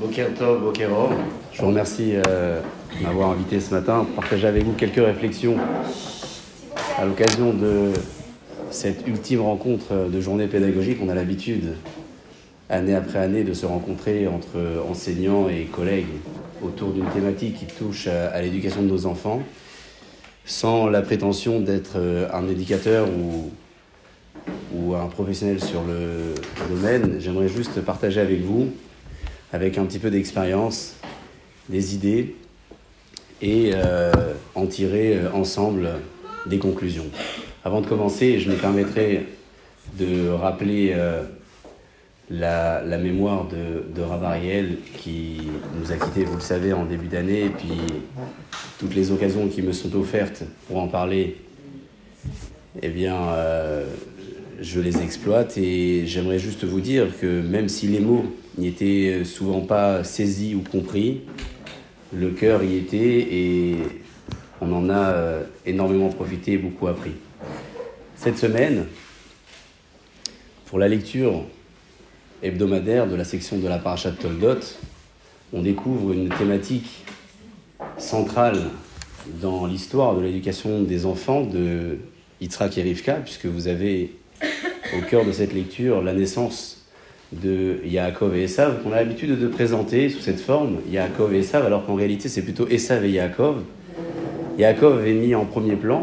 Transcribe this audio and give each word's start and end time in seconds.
Boker 0.00 0.32
Tov, 0.32 0.62
Bokerov. 0.62 1.12
Je 1.52 1.60
vous 1.60 1.68
remercie 1.68 2.12
euh, 2.14 2.62
de 2.98 3.04
m'avoir 3.04 3.32
invité 3.32 3.60
ce 3.60 3.74
matin 3.74 4.06
partager 4.16 4.46
avec 4.46 4.64
vous 4.64 4.72
quelques 4.72 4.94
réflexions 4.94 5.58
à 6.96 7.04
l'occasion 7.04 7.52
de 7.52 7.90
cette 8.70 9.06
ultime 9.06 9.42
rencontre 9.42 10.08
de 10.10 10.20
journée 10.22 10.46
pédagogique. 10.46 11.00
On 11.02 11.10
a 11.10 11.14
l'habitude, 11.14 11.74
année 12.70 12.94
après 12.94 13.18
année, 13.18 13.44
de 13.44 13.52
se 13.52 13.66
rencontrer 13.66 14.26
entre 14.26 14.56
enseignants 14.88 15.50
et 15.50 15.64
collègues 15.64 16.06
autour 16.64 16.92
d'une 16.92 17.08
thématique 17.10 17.58
qui 17.58 17.66
touche 17.66 18.06
à, 18.06 18.40
l'éducation 18.40 18.80
de 18.80 18.88
nos 18.88 19.04
enfants, 19.04 19.42
sans 20.46 20.86
la 20.86 21.02
prétention 21.02 21.60
d'être 21.60 21.96
euh, 21.96 22.26
un 22.32 22.48
éducateur 22.48 23.06
ou 24.74 24.94
un 24.94 25.06
professionnel 25.08 25.60
sur 25.60 25.82
le 25.82 26.34
domaine. 26.74 27.16
J'aimerais 27.20 27.48
juste 27.48 27.82
partager 27.82 28.20
avec 28.20 28.40
vous 28.40 28.70
avec 29.52 29.78
un 29.78 29.84
petit 29.84 29.98
peu 29.98 30.10
d'expérience, 30.10 30.94
des 31.68 31.94
idées 31.94 32.36
et 33.42 33.72
euh, 33.74 34.12
en 34.54 34.66
tirer 34.66 35.16
euh, 35.16 35.32
ensemble 35.32 35.88
des 36.46 36.58
conclusions. 36.58 37.06
Avant 37.64 37.80
de 37.80 37.86
commencer, 37.86 38.38
je 38.38 38.50
me 38.50 38.56
permettrai 38.56 39.26
de 39.98 40.28
rappeler 40.28 40.92
euh, 40.94 41.22
la, 42.30 42.82
mémoire 42.98 43.48
de, 43.48 43.84
de 43.94 44.02
Rav 44.02 44.24
Ariel 44.24 44.78
qui 44.98 45.42
nous 45.78 45.92
a 45.92 45.96
quittés, 45.96 46.24
vous 46.24 46.36
le 46.36 46.40
savez, 46.40 46.72
en 46.72 46.84
début 46.84 47.08
d'année, 47.08 47.46
et 47.46 47.50
puis 47.50 47.72
toutes 48.78 48.94
les 48.94 49.10
occasions 49.10 49.48
qui 49.48 49.62
me 49.62 49.72
sont 49.72 49.94
offertes 49.96 50.44
pour 50.68 50.78
en 50.78 50.86
parler, 50.86 51.38
eh 52.80 52.88
bien, 52.88 53.16
je 54.60 54.80
les 54.80 55.00
exploite 55.02 55.56
et 55.56 56.06
j'aimerais 56.06 56.38
juste 56.38 56.64
vous 56.64 56.80
dire 56.80 57.18
que 57.18 57.40
même 57.40 57.68
si 57.68 57.86
les 57.86 58.00
mots 58.00 58.24
n'y 58.58 58.68
étaient 58.68 59.24
souvent 59.24 59.62
pas 59.62 60.04
saisis 60.04 60.54
ou 60.54 60.60
compris, 60.60 61.22
le 62.12 62.30
cœur 62.30 62.62
y 62.62 62.76
était 62.76 62.96
et 62.96 63.76
on 64.60 64.72
en 64.72 64.90
a 64.90 65.12
euh, 65.12 65.44
énormément 65.64 66.10
profité 66.10 66.52
et 66.52 66.58
beaucoup 66.58 66.88
appris. 66.88 67.12
Cette 68.16 68.36
semaine, 68.36 68.84
pour 70.66 70.78
la 70.78 70.88
lecture 70.88 71.44
hebdomadaire 72.42 73.06
de 73.06 73.16
la 73.16 73.24
section 73.24 73.58
de 73.58 73.66
la 73.66 73.78
Parashat 73.78 74.12
Toldot, 74.12 74.60
on 75.52 75.62
découvre 75.62 76.12
une 76.12 76.28
thématique 76.28 77.04
centrale 77.96 78.58
dans 79.40 79.66
l'histoire 79.66 80.16
de 80.16 80.22
l'éducation 80.22 80.82
des 80.82 81.06
enfants 81.06 81.44
de 81.44 81.98
Yitzhak 82.40 82.76
et 82.78 82.82
Rivka, 82.82 83.14
puisque 83.14 83.46
vous 83.46 83.68
avez 83.68 84.14
au 84.96 85.00
cœur 85.02 85.24
de 85.24 85.32
cette 85.32 85.52
lecture 85.52 86.02
la 86.02 86.12
naissance 86.12 86.80
de 87.32 87.78
Yaakov 87.84 88.36
et 88.36 88.44
Esav, 88.44 88.82
qu'on 88.82 88.92
a 88.92 88.96
l'habitude 88.96 89.38
de 89.38 89.46
présenter 89.46 90.08
sous 90.08 90.20
cette 90.20 90.40
forme, 90.40 90.78
Yaakov 90.90 91.32
et 91.34 91.38
Esav, 91.38 91.64
alors 91.64 91.86
qu'en 91.86 91.94
réalité 91.94 92.28
c'est 92.28 92.42
plutôt 92.42 92.66
Esav 92.68 93.04
et 93.04 93.10
Yaakov. 93.10 93.62
Yaakov 94.58 95.06
est 95.06 95.14
mis 95.14 95.34
en 95.34 95.44
premier 95.44 95.76
plan, 95.76 96.02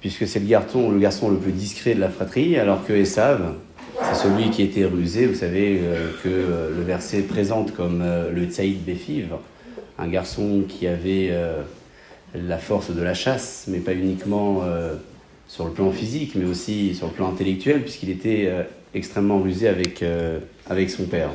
puisque 0.00 0.26
c'est 0.26 0.40
le 0.40 0.46
garçon, 0.46 1.30
le 1.30 1.36
plus 1.36 1.52
discret 1.52 1.94
de 1.94 2.00
la 2.00 2.08
fratrie, 2.08 2.56
alors 2.58 2.84
que 2.86 2.92
Esav, 2.92 3.54
c'est 4.00 4.14
celui 4.14 4.50
qui 4.50 4.62
était 4.62 4.84
rusé. 4.84 5.26
Vous 5.26 5.34
savez 5.34 5.80
euh, 5.82 6.10
que 6.22 6.28
euh, 6.28 6.70
le 6.74 6.82
verset 6.82 7.22
présente 7.22 7.74
comme 7.74 8.00
euh, 8.02 8.30
le 8.32 8.46
Tsaïd 8.46 8.84
Befiv, 8.84 9.34
un 9.98 10.08
garçon 10.08 10.64
qui 10.66 10.86
avait 10.86 11.30
la 12.34 12.58
force 12.58 12.90
de 12.90 13.02
la 13.02 13.12
chasse, 13.12 13.66
mais 13.68 13.78
pas 13.78 13.92
uniquement 13.92 14.62
sur 15.52 15.66
le 15.66 15.72
plan 15.72 15.92
physique, 15.92 16.34
mais 16.34 16.46
aussi 16.46 16.94
sur 16.94 17.08
le 17.08 17.12
plan 17.12 17.28
intellectuel, 17.28 17.82
puisqu'il 17.82 18.08
était 18.08 18.46
euh, 18.46 18.62
extrêmement 18.94 19.38
rusé 19.38 19.68
avec, 19.68 20.02
euh, 20.02 20.38
avec 20.66 20.88
son 20.88 21.04
père. 21.04 21.28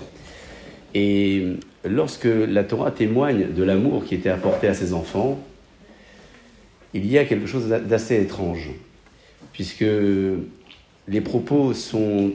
Et 0.95 1.45
lorsque 1.85 2.25
la 2.25 2.63
Torah 2.63 2.89
témoigne 2.89 3.53
de 3.53 3.61
l'amour 3.61 4.05
qui 4.05 4.15
était 4.15 4.31
apporté 4.31 4.67
à 4.67 4.73
ses 4.73 4.93
enfants, 4.93 5.37
il 6.95 7.05
y 7.05 7.19
a 7.19 7.25
quelque 7.25 7.45
chose 7.45 7.67
d'assez 7.67 8.19
étrange, 8.19 8.71
puisque 9.53 9.85
les 11.07 11.21
propos 11.21 11.75
sont 11.75 12.31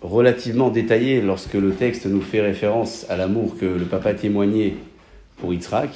relativement 0.00 0.70
détaillés 0.70 1.20
lorsque 1.20 1.54
le 1.54 1.72
texte 1.72 2.06
nous 2.06 2.22
fait 2.22 2.40
référence 2.40 3.04
à 3.10 3.18
l'amour 3.18 3.58
que 3.58 3.66
le 3.66 3.84
papa 3.84 4.14
témoignait 4.14 4.76
pour 5.36 5.52
Yitzhak, 5.52 5.90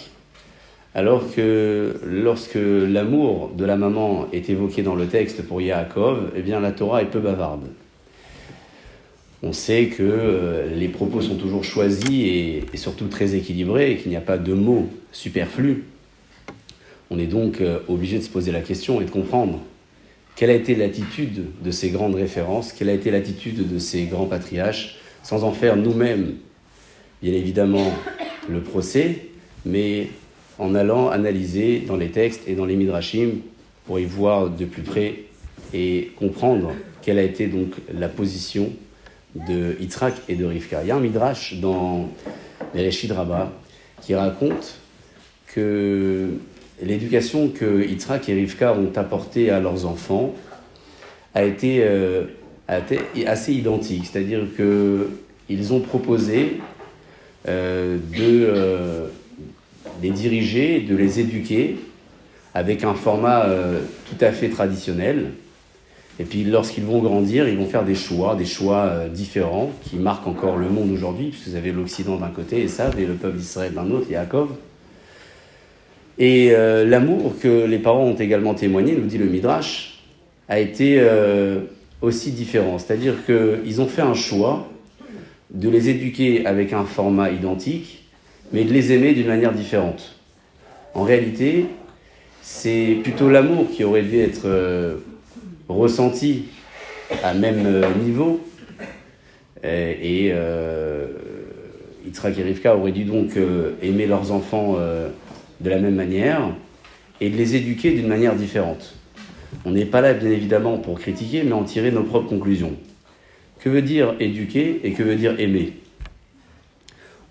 alors 0.94 1.32
que 1.34 2.00
lorsque 2.04 2.58
l'amour 2.58 3.50
de 3.56 3.64
la 3.64 3.76
maman 3.76 4.28
est 4.32 4.50
évoqué 4.50 4.82
dans 4.82 4.94
le 4.94 5.06
texte 5.06 5.42
pour 5.42 5.60
Yaakov, 5.60 6.32
eh 6.36 6.42
bien 6.42 6.60
la 6.60 6.72
Torah 6.72 7.02
est 7.02 7.06
peu 7.06 7.20
bavarde. 7.20 7.68
On 9.42 9.52
sait 9.52 9.86
que 9.86 10.02
euh, 10.02 10.76
les 10.76 10.88
propos 10.88 11.20
sont 11.20 11.34
toujours 11.34 11.64
choisis 11.64 12.10
et, 12.10 12.64
surtout 12.74 13.08
très 13.08 13.34
équilibrés 13.34 13.96
qu'il 13.96 14.10
n'y 14.10 14.16
a 14.16 14.20
pas 14.20 14.38
de 14.38 14.52
mots 14.52 14.88
superflus. 15.10 15.84
On 17.10 17.18
est 17.18 17.26
donc 17.26 17.60
euh, 17.60 17.80
obligé 17.88 18.18
de 18.18 18.22
se 18.22 18.30
poser 18.30 18.52
la 18.52 18.60
question 18.60 19.00
et 19.00 19.04
de 19.04 19.10
comprendre 19.10 19.60
quelle 20.36 20.50
a 20.50 20.54
été 20.54 20.74
l'attitude 20.74 21.46
de 21.62 21.70
ces 21.70 21.90
grandes 21.90 22.14
références, 22.14 22.72
quelle 22.72 22.88
a 22.88 22.94
été 22.94 23.10
l'attitude 23.10 23.68
de 23.68 23.78
ces 23.78 24.04
grands 24.04 24.26
patriarches, 24.26 24.96
sans 25.22 25.42
en 25.44 25.52
faire 25.52 25.76
nous-mêmes, 25.76 26.34
bien 27.22 27.32
évidemment, 27.32 27.92
le 28.48 28.60
procès, 28.60 29.26
mais 29.66 30.08
en 30.58 30.74
allant 30.74 31.10
analyser 31.10 31.80
dans 31.86 31.96
les 31.96 32.10
textes 32.10 32.42
et 32.46 32.54
dans 32.54 32.64
les 32.64 32.76
midrashim 32.76 33.40
pour 33.86 33.98
y 33.98 34.04
voir 34.04 34.50
de 34.50 34.64
plus 34.64 34.82
près 34.82 35.24
et 35.74 36.12
comprendre 36.18 36.72
quelle 37.00 37.18
a 37.18 37.22
été 37.22 37.46
donc 37.46 37.72
la 37.92 38.08
position 38.08 38.70
de 39.34 39.76
Yitzhak 39.80 40.14
et 40.28 40.34
de 40.34 40.44
Rivka. 40.44 40.82
Il 40.82 40.88
y 40.88 40.90
a 40.90 40.96
un 40.96 41.00
midrash 41.00 41.54
dans 41.54 42.08
Réchid 42.74 43.12
Rabbah 43.12 43.52
qui 44.00 44.14
raconte 44.14 44.76
que 45.46 46.30
l'éducation 46.82 47.48
que 47.48 47.86
Yitzhak 47.86 48.28
et 48.28 48.34
Rivka 48.34 48.74
ont 48.74 48.92
apportée 48.96 49.50
à 49.50 49.60
leurs 49.60 49.86
enfants 49.86 50.34
a 51.34 51.44
été, 51.44 51.82
euh, 51.82 52.24
assez 52.68 53.52
identique. 53.52 54.06
C'est-à-dire 54.06 54.46
qu'ils 54.56 55.72
ont 55.72 55.80
proposé 55.80 56.60
euh, 57.48 57.96
de 57.96 58.46
euh, 58.46 59.06
les 60.02 60.10
diriger, 60.10 60.80
de 60.80 60.96
les 60.96 61.20
éduquer 61.20 61.76
avec 62.54 62.84
un 62.84 62.94
format 62.94 63.46
euh, 63.46 63.80
tout 64.08 64.24
à 64.24 64.30
fait 64.32 64.48
traditionnel. 64.48 65.30
Et 66.20 66.24
puis 66.24 66.44
lorsqu'ils 66.44 66.84
vont 66.84 67.00
grandir, 67.00 67.48
ils 67.48 67.56
vont 67.56 67.66
faire 67.66 67.84
des 67.84 67.94
choix, 67.94 68.34
des 68.36 68.44
choix 68.44 68.84
euh, 68.84 69.08
différents 69.08 69.70
qui 69.88 69.96
marquent 69.96 70.26
encore 70.26 70.56
le 70.56 70.68
monde 70.68 70.90
aujourd'hui, 70.90 71.28
puisque 71.28 71.48
vous 71.48 71.56
avez 71.56 71.72
l'Occident 71.72 72.16
d'un 72.16 72.28
côté, 72.28 72.60
et 72.62 72.68
ça, 72.68 72.90
et 72.98 73.06
le 73.06 73.14
peuple 73.14 73.38
d'Israël 73.38 73.72
d'un 73.72 73.90
autre, 73.90 74.10
Yaakov. 74.10 74.50
Et 76.18 76.50
euh, 76.52 76.84
l'amour 76.84 77.34
que 77.40 77.64
les 77.64 77.78
parents 77.78 78.04
ont 78.04 78.16
également 78.16 78.54
témoigné, 78.54 78.94
nous 78.94 79.06
dit 79.06 79.18
le 79.18 79.26
Midrash, 79.26 80.00
a 80.48 80.58
été 80.58 81.02
aussi 82.02 82.32
différent. 82.32 82.78
C'est-à-dire 82.78 83.14
qu'ils 83.24 83.80
ont 83.80 83.86
fait 83.86 84.02
un 84.02 84.12
choix 84.12 84.68
de 85.54 85.70
les 85.70 85.88
éduquer 85.88 86.44
avec 86.44 86.74
un 86.74 86.84
format 86.84 87.30
identique, 87.30 88.01
mais 88.52 88.64
de 88.64 88.72
les 88.72 88.92
aimer 88.92 89.14
d'une 89.14 89.28
manière 89.28 89.52
différente. 89.52 90.16
En 90.94 91.04
réalité, 91.04 91.66
c'est 92.42 92.98
plutôt 93.02 93.30
l'amour 93.30 93.70
qui 93.70 93.84
aurait 93.84 94.02
dû 94.02 94.18
être 94.18 94.46
euh, 94.46 94.96
ressenti 95.68 96.46
à 97.22 97.34
même 97.34 97.64
euh, 97.66 97.88
niveau. 98.02 98.40
Et, 99.64 100.26
et 100.26 100.30
euh, 100.32 101.06
Yitzhak 102.04 102.38
et 102.38 102.42
Rivka 102.42 102.76
auraient 102.76 102.92
dû 102.92 103.04
donc 103.04 103.36
euh, 103.36 103.72
aimer 103.80 104.06
leurs 104.06 104.32
enfants 104.32 104.74
euh, 104.76 105.08
de 105.60 105.70
la 105.70 105.78
même 105.78 105.94
manière 105.94 106.50
et 107.20 107.30
de 107.30 107.36
les 107.36 107.54
éduquer 107.54 107.92
d'une 107.92 108.08
manière 108.08 108.34
différente. 108.34 108.96
On 109.64 109.70
n'est 109.70 109.84
pas 109.84 110.00
là, 110.00 110.12
bien 110.14 110.30
évidemment, 110.30 110.78
pour 110.78 110.98
critiquer, 110.98 111.42
mais 111.44 111.52
en 111.52 111.62
tirer 111.62 111.90
nos 111.92 112.02
propres 112.02 112.28
conclusions. 112.28 112.72
Que 113.60 113.68
veut 113.70 113.82
dire 113.82 114.14
éduquer 114.18 114.80
et 114.82 114.92
que 114.92 115.04
veut 115.04 115.14
dire 115.14 115.38
aimer? 115.38 115.74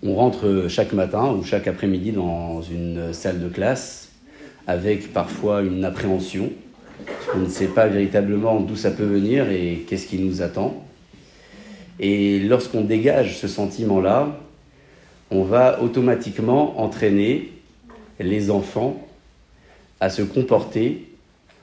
On 0.04 0.16
rentre 0.16 0.66
chaque 0.68 0.92
matin 0.92 1.32
ou 1.32 1.44
chaque 1.44 1.68
après-midi 1.68 2.10
dans 2.10 2.60
une 2.60 3.12
salle 3.12 3.40
de 3.40 3.48
classe 3.48 4.10
avec 4.66 5.12
parfois 5.12 5.62
une 5.62 5.84
appréhension, 5.84 6.50
qu'on 7.30 7.38
ne 7.38 7.48
sait 7.48 7.68
pas 7.68 7.86
véritablement 7.86 8.58
d'où 8.60 8.74
ça 8.74 8.90
peut 8.90 9.04
venir 9.04 9.48
et 9.48 9.84
qu'est-ce 9.88 10.08
qui 10.08 10.18
nous 10.18 10.42
attend. 10.42 10.84
Et 12.00 12.40
lorsqu'on 12.40 12.80
dégage 12.80 13.38
ce 13.38 13.46
sentiment-là, 13.46 14.40
on 15.30 15.44
va 15.44 15.80
automatiquement 15.80 16.80
entraîner 16.80 17.52
les 18.18 18.50
enfants 18.50 19.06
à 20.00 20.10
se 20.10 20.22
comporter 20.22 21.06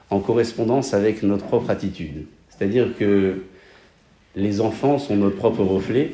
en 0.09 0.21
correspondance 0.21 0.93
avec 0.93 1.23
notre 1.23 1.45
propre 1.45 1.69
attitude. 1.71 2.25
C'est-à-dire 2.49 2.95
que 2.97 3.43
les 4.37 4.61
enfants 4.61 4.97
sont 4.97 5.17
notre 5.17 5.35
propre 5.35 5.61
reflet 5.61 6.11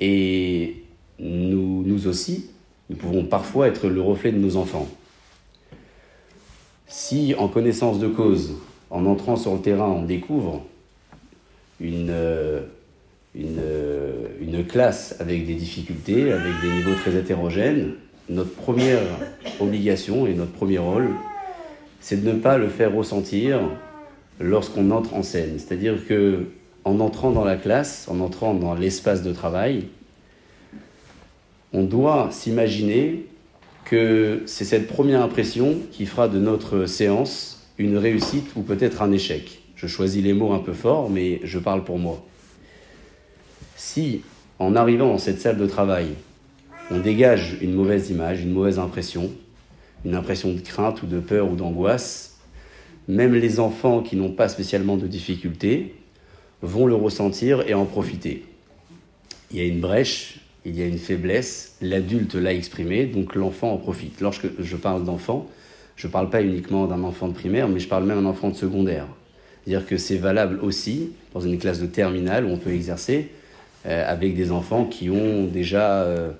et 0.00 0.82
nous, 1.18 2.06
aussi, 2.06 2.50
nous 2.90 2.96
pouvons 2.96 3.24
parfois 3.24 3.68
être 3.68 3.88
le 3.88 4.00
reflet 4.00 4.32
de 4.32 4.38
nos 4.38 4.56
enfants. 4.56 4.88
Si, 6.86 7.34
en 7.36 7.48
connaissance 7.48 7.98
de 7.98 8.08
cause, 8.08 8.54
en 8.90 9.06
entrant 9.06 9.36
sur 9.36 9.54
le 9.54 9.60
terrain, 9.60 9.88
on 9.88 10.02
découvre 10.02 10.64
une, 11.80 12.10
euh, 12.10 12.62
une, 13.34 13.60
une 14.40 14.64
classe 14.66 15.16
avec 15.20 15.46
des 15.46 15.54
difficultés, 15.54 16.32
avec 16.32 16.52
des 16.62 16.70
niveaux 16.70 16.94
très 16.94 17.16
hétérogènes, 17.16 17.94
notre 18.28 18.52
première 18.54 19.02
obligation 19.60 20.26
et 20.26 20.34
notre 20.34 20.52
premier 20.52 20.78
rôle, 20.78 21.10
c'est 22.00 22.22
de 22.22 22.30
ne 22.30 22.38
pas 22.38 22.58
le 22.58 22.68
faire 22.68 22.94
ressentir 22.94 23.60
lorsqu'on 24.40 24.90
entre 24.90 25.14
en 25.14 25.22
scène. 25.22 25.58
C'est-à-dire 25.58 26.06
que 26.06 26.46
en 26.84 27.00
entrant 27.00 27.32
dans 27.32 27.44
la 27.44 27.56
classe, 27.56 28.06
en 28.08 28.20
entrant 28.20 28.54
dans 28.54 28.74
l'espace 28.74 29.22
de 29.22 29.32
travail, 29.32 29.88
on 31.72 31.84
doit 31.84 32.30
s'imaginer 32.32 33.26
que 33.84 34.42
c'est 34.46 34.64
cette 34.64 34.88
première 34.88 35.22
impression 35.22 35.76
qui 35.92 36.06
fera 36.06 36.28
de 36.28 36.38
notre 36.38 36.86
séance 36.86 37.66
une 37.78 37.96
réussite 37.96 38.48
ou 38.56 38.62
peut-être 38.62 39.02
un 39.02 39.12
échec. 39.12 39.60
Je 39.76 39.86
choisis 39.86 40.22
les 40.22 40.32
mots 40.32 40.52
un 40.52 40.58
peu 40.58 40.72
forts, 40.72 41.10
mais 41.10 41.40
je 41.44 41.58
parle 41.58 41.84
pour 41.84 41.98
moi. 41.98 42.24
Si, 43.76 44.22
en 44.58 44.74
arrivant 44.74 45.08
dans 45.08 45.18
cette 45.18 45.40
salle 45.40 45.58
de 45.58 45.66
travail, 45.66 46.08
on 46.90 46.98
dégage 46.98 47.58
une 47.60 47.74
mauvaise 47.74 48.10
image, 48.10 48.42
une 48.42 48.52
mauvaise 48.52 48.78
impression, 48.78 49.30
une 50.04 50.14
impression 50.14 50.52
de 50.52 50.60
crainte 50.60 51.02
ou 51.02 51.06
de 51.06 51.20
peur 51.20 51.50
ou 51.50 51.56
d'angoisse, 51.56 52.38
même 53.08 53.34
les 53.34 53.60
enfants 53.60 54.02
qui 54.02 54.16
n'ont 54.16 54.32
pas 54.32 54.48
spécialement 54.48 54.96
de 54.96 55.06
difficultés 55.06 55.94
vont 56.62 56.86
le 56.86 56.94
ressentir 56.94 57.68
et 57.68 57.74
en 57.74 57.84
profiter. 57.84 58.44
Il 59.50 59.58
y 59.58 59.60
a 59.60 59.64
une 59.64 59.80
brèche, 59.80 60.40
il 60.66 60.76
y 60.76 60.82
a 60.82 60.86
une 60.86 60.98
faiblesse, 60.98 61.76
l'adulte 61.80 62.34
l'a 62.34 62.52
exprimé, 62.52 63.06
donc 63.06 63.36
l'enfant 63.36 63.72
en 63.72 63.76
profite. 63.76 64.20
Lorsque 64.20 64.48
je 64.58 64.76
parle 64.76 65.04
d'enfant, 65.04 65.46
je 65.94 66.08
ne 66.08 66.12
parle 66.12 66.28
pas 66.28 66.42
uniquement 66.42 66.86
d'un 66.86 67.04
enfant 67.04 67.28
de 67.28 67.34
primaire, 67.34 67.68
mais 67.68 67.78
je 67.78 67.86
parle 67.86 68.04
même 68.04 68.20
d'un 68.20 68.28
enfant 68.28 68.50
de 68.50 68.56
secondaire. 68.56 69.06
C'est-à-dire 69.64 69.86
que 69.86 69.96
c'est 69.96 70.16
valable 70.16 70.58
aussi 70.60 71.10
dans 71.34 71.40
une 71.40 71.58
classe 71.58 71.80
de 71.80 71.86
terminale 71.86 72.44
où 72.44 72.48
on 72.48 72.58
peut 72.58 72.72
exercer 72.72 73.28
euh, 73.86 74.04
avec 74.10 74.34
des 74.34 74.50
enfants 74.50 74.86
qui 74.86 75.08
ont 75.08 75.44
déjà 75.44 76.02
euh, 76.02 76.30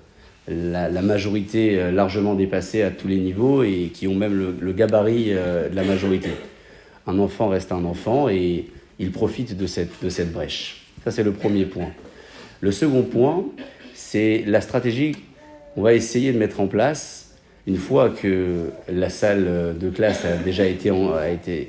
la, 0.49 1.03
majorité 1.03 1.79
euh, 1.79 1.93
largement 1.93 2.35
dépassée 2.35 2.83
à 2.83 2.91
tous 2.91 3.07
les 3.07 3.19
niveaux 3.19 3.63
et 3.63 3.93
qui 3.95 4.09
ont 4.09 4.17
même 4.17 4.37
le, 4.61 4.73
gabarit 4.73 5.31
de 5.31 5.75
la 5.75 5.85
majorité. 5.85 6.31
Un 7.07 7.21
enfant 7.21 7.47
reste 7.49 7.71
un 7.71 7.85
enfant 7.85 8.29
et 8.29 8.67
il 8.99 9.13
profite 9.13 9.57
de 9.57 9.67
cette 9.69 10.33
brèche. 10.33 10.83
Ça, 11.05 11.13
c'est 11.13 11.23
le 11.23 11.33
premier 11.33 11.65
point. 11.65 11.91
Le 12.61 12.73
second 12.73 13.03
point, 13.03 13.45
c'est 14.17 14.45
la 14.47 14.63
stratégie 14.63 15.15
qu'on 15.75 15.83
va 15.83 15.93
essayer 15.93 16.33
de 16.33 16.39
mettre 16.39 16.61
en 16.61 16.69
place 16.69 17.35
une 17.67 17.77
fois 17.77 18.09
que 18.09 18.71
la 18.89 19.11
salle 19.11 19.77
de 19.79 19.91
classe 19.91 20.25
a 20.25 20.39
déjà 20.39 20.65
été, 20.65 20.91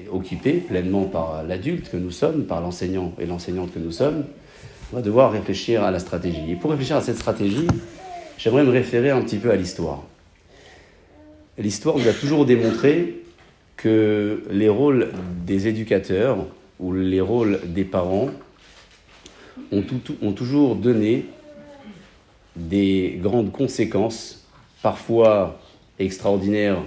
occupée 0.09 0.53
pleinement 0.53 1.03
par 1.03 1.43
l'adulte 1.43 1.89
que 1.91 1.97
nous 1.97 2.11
sommes, 2.11 2.45
par 2.45 2.61
l'enseignant 2.61 3.11
et 3.19 3.25
l'enseignante 3.25 3.73
que 3.73 3.79
nous 3.79 3.91
sommes. 3.91 4.23
On 4.93 4.95
va 4.95 5.01
devoir 5.01 5.33
réfléchir 5.33 5.83
à 5.83 5.91
la 5.91 5.99
stratégie. 5.99 6.49
Et 6.49 6.55
pour 6.55 6.71
réfléchir 6.71 6.95
à 6.95 7.01
cette 7.01 7.17
stratégie, 7.17 7.67
j'aimerais 8.37 8.63
me 8.63 8.71
référer 8.71 9.09
un 9.09 9.21
petit 9.23 9.39
peu 9.39 9.51
à 9.51 9.57
l'histoire. 9.57 10.03
L'histoire 11.57 11.97
nous 11.97 12.07
a 12.07 12.13
toujours 12.13 12.45
démontré 12.45 13.23
que 13.75 14.41
les 14.51 14.69
rôles 14.69 15.09
des 15.45 15.67
éducateurs 15.67 16.45
ou 16.79 16.93
les 16.93 17.19
rôles 17.19 17.59
des 17.65 17.83
parents 17.83 18.29
ont 19.73 20.31
toujours 20.31 20.75
donné 20.75 21.25
des 22.57 23.19
grandes 23.21 23.51
conséquences, 23.51 24.45
parfois 24.81 25.59
extraordinaires 25.99 26.81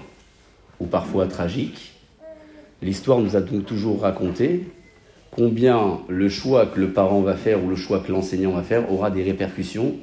ou 0.81 0.87
parfois 0.87 1.27
tragiques. 1.27 1.93
L'histoire 2.83 3.19
nous 3.19 3.37
a 3.37 3.41
donc 3.41 3.67
toujours 3.67 4.01
raconté 4.01 4.67
combien 5.31 6.01
le 6.09 6.29
choix 6.29 6.67
que 6.67 6.81
le 6.81 6.93
parent 6.93 7.21
va 7.21 7.35
faire 7.37 7.63
ou 7.65 7.69
le 7.69 7.77
choix 7.77 8.01
que 8.01 8.11
l'enseignant 8.11 8.53
va 8.53 8.63
faire 8.63 8.91
aura 8.91 9.11
des 9.11 9.23
répercussions 9.23 9.95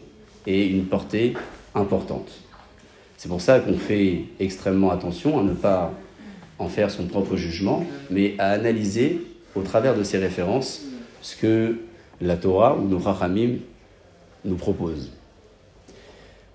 et 0.45 0.67
une 0.67 0.85
portée 0.85 1.33
importante. 1.75 2.29
C'est 3.17 3.29
pour 3.29 3.41
ça 3.41 3.59
qu'on 3.59 3.77
fait 3.77 4.21
extrêmement 4.39 4.91
attention 4.91 5.39
à 5.39 5.43
ne 5.43 5.53
pas 5.53 5.91
en 6.59 6.69
faire 6.69 6.89
son 6.91 7.05
propre 7.05 7.35
jugement, 7.35 7.83
mais 8.09 8.35
à 8.37 8.49
analyser 8.51 9.21
au 9.55 9.61
travers 9.61 9.95
de 9.95 10.03
ces 10.03 10.17
références 10.17 10.83
ce 11.21 11.35
que 11.35 11.79
la 12.21 12.37
Torah 12.37 12.77
ou 12.77 12.87
nos 12.87 12.99
Rachamim 12.99 13.57
nous 14.45 14.55
proposent. 14.55 15.16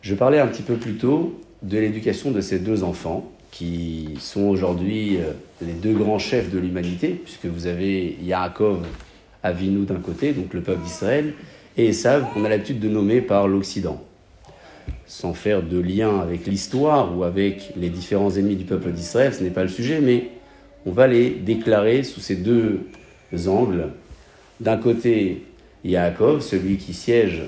Je 0.03 0.17
parlais 0.17 0.41
un 0.41 0.49
petit 0.49 0.63
peu 0.63 0.75
plus 0.75 0.95
tôt 0.95 1.41
de 1.63 1.79
l'éducation 1.79 2.33
de 2.33 2.41
ces 2.41 2.59
deux 2.59 2.83
enfants 2.83 3.31
qui 3.53 4.17
sont 4.19 4.43
aujourd'hui 4.49 5.19
euh, 5.19 5.31
les 5.65 5.75
deux 5.75 5.93
grands 5.93 6.19
chefs 6.19 6.51
de 6.51 6.59
l'humanité, 6.59 7.11
puisque 7.11 7.47
vous 7.47 7.69
avez 7.69 8.17
Yaakov 8.21 8.85
Avinu 9.45 9.85
d'un 9.85 10.01
côté, 10.01 10.33
donc 10.33 10.55
le 10.55 10.61
peuple 10.61 10.83
d'Israël, 10.83 11.35
et 11.77 11.87
Esav 11.87 12.27
qu'on 12.35 12.45
a 12.45 12.49
l'habitude 12.49 12.81
de 12.81 12.89
nommer 12.89 13.21
par 13.21 13.47
l'Occident. 13.47 14.03
Sans 15.07 15.35
faire 15.35 15.63
de 15.63 15.79
lien 15.79 16.19
avec 16.19 16.47
l'histoire 16.47 17.17
ou 17.17 17.23
avec 17.23 17.73
les 17.77 17.89
différents 17.89 18.33
ennemis 18.33 18.57
du 18.57 18.65
peuple 18.65 18.91
d'Israël, 18.91 19.33
ce 19.33 19.45
n'est 19.45 19.51
pas 19.51 19.63
le 19.63 19.69
sujet, 19.69 20.01
mais 20.01 20.31
on 20.85 20.91
va 20.91 21.07
les 21.07 21.31
déclarer 21.31 22.03
sous 22.03 22.21
ces 22.21 22.35
deux 22.35 22.81
angles. 23.47 23.91
D'un 24.59 24.79
côté, 24.79 25.45
Yaakov, 25.85 26.41
celui 26.41 26.77
qui 26.77 26.93
siège 26.93 27.43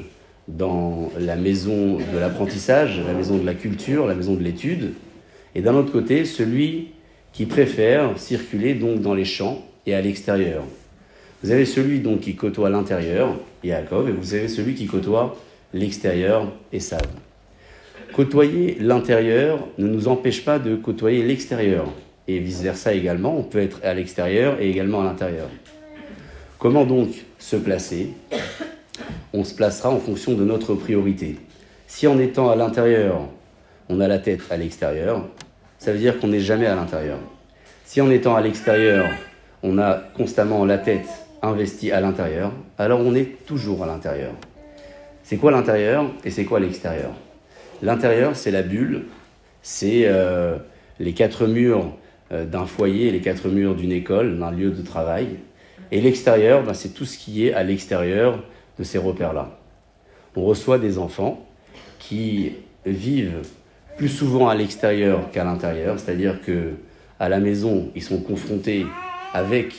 dans 0.48 1.10
la 1.18 1.36
maison 1.36 1.98
de 1.98 2.18
l'apprentissage, 2.18 3.00
la 3.06 3.14
maison 3.14 3.38
de 3.38 3.46
la 3.46 3.54
culture, 3.54 4.06
la 4.06 4.14
maison 4.14 4.34
de 4.34 4.42
l'étude, 4.42 4.92
et 5.54 5.62
d'un 5.62 5.74
autre 5.74 5.92
côté, 5.92 6.24
celui 6.24 6.88
qui 7.32 7.46
préfère 7.46 8.18
circuler 8.18 8.74
donc 8.74 9.00
dans 9.00 9.14
les 9.14 9.24
champs 9.24 9.64
et 9.86 9.94
à 9.94 10.00
l'extérieur. 10.00 10.64
Vous 11.42 11.50
avez 11.50 11.64
celui 11.64 12.00
donc 12.00 12.20
qui 12.20 12.36
côtoie 12.36 12.70
l'intérieur, 12.70 13.36
Yaakov, 13.62 14.08
et 14.08 14.12
vous 14.12 14.34
avez 14.34 14.48
celui 14.48 14.74
qui 14.74 14.86
côtoie 14.86 15.36
l'extérieur, 15.72 16.52
Esav. 16.72 17.06
Côtoyer 18.12 18.76
l'intérieur 18.80 19.66
ne 19.78 19.88
nous 19.88 20.08
empêche 20.08 20.44
pas 20.44 20.58
de 20.58 20.76
côtoyer 20.76 21.22
l'extérieur, 21.22 21.86
et 22.28 22.38
vice-versa 22.38 22.94
également, 22.94 23.36
on 23.36 23.42
peut 23.42 23.58
être 23.58 23.80
à 23.82 23.92
l'extérieur 23.94 24.60
et 24.60 24.70
également 24.70 25.00
à 25.00 25.04
l'intérieur. 25.04 25.48
Comment 26.58 26.84
donc 26.84 27.08
se 27.38 27.56
placer 27.56 28.10
On 29.36 29.42
se 29.42 29.52
placera 29.52 29.90
en 29.90 29.98
fonction 29.98 30.34
de 30.34 30.44
notre 30.44 30.76
priorité. 30.76 31.34
Si 31.88 32.06
en 32.06 32.20
étant 32.20 32.50
à 32.50 32.54
l'intérieur, 32.54 33.28
on 33.88 33.98
a 33.98 34.06
la 34.06 34.20
tête 34.20 34.42
à 34.48 34.56
l'extérieur, 34.56 35.26
ça 35.76 35.92
veut 35.92 35.98
dire 35.98 36.20
qu'on 36.20 36.28
n'est 36.28 36.38
jamais 36.38 36.66
à 36.66 36.76
l'intérieur. 36.76 37.18
Si 37.84 38.00
en 38.00 38.12
étant 38.12 38.36
à 38.36 38.40
l'extérieur, 38.40 39.06
on 39.64 39.76
a 39.78 39.94
constamment 40.16 40.64
la 40.64 40.78
tête 40.78 41.08
investie 41.42 41.90
à 41.90 42.00
l'intérieur, 42.00 42.52
alors 42.78 43.00
on 43.00 43.12
est 43.16 43.44
toujours 43.44 43.82
à 43.82 43.88
l'intérieur. 43.88 44.30
C'est 45.24 45.36
quoi 45.36 45.50
l'intérieur 45.50 46.08
et 46.24 46.30
c'est 46.30 46.44
quoi 46.44 46.60
l'extérieur? 46.60 47.10
L'intérieur, 47.82 48.36
c'est 48.36 48.52
la 48.52 48.62
bulle, 48.62 49.06
c'est 49.62 50.02
euh, 50.04 50.58
les 51.00 51.12
quatre 51.12 51.48
murs 51.48 51.92
euh, 52.30 52.44
d'un 52.44 52.66
foyer, 52.66 53.10
les 53.10 53.20
quatre 53.20 53.48
murs 53.48 53.74
d'une 53.74 53.90
école, 53.90 54.38
d'un 54.38 54.52
lieu 54.52 54.70
de 54.70 54.82
travail. 54.82 55.38
Et 55.90 56.00
l'extérieur, 56.00 56.62
ben, 56.62 56.72
c'est 56.72 56.90
tout 56.90 57.04
ce 57.04 57.18
qui 57.18 57.48
est 57.48 57.52
à 57.52 57.64
l'extérieur 57.64 58.38
de 58.78 58.84
ces 58.84 58.98
repères-là. 58.98 59.58
On 60.36 60.44
reçoit 60.44 60.78
des 60.78 60.98
enfants 60.98 61.46
qui 61.98 62.52
vivent 62.84 63.42
plus 63.96 64.08
souvent 64.08 64.48
à 64.48 64.54
l'extérieur 64.54 65.30
qu'à 65.30 65.44
l'intérieur, 65.44 65.98
c'est-à-dire 65.98 66.40
que 66.42 66.72
à 67.20 67.28
la 67.28 67.38
maison, 67.38 67.90
ils 67.94 68.02
sont 68.02 68.18
confrontés 68.18 68.86
avec 69.32 69.74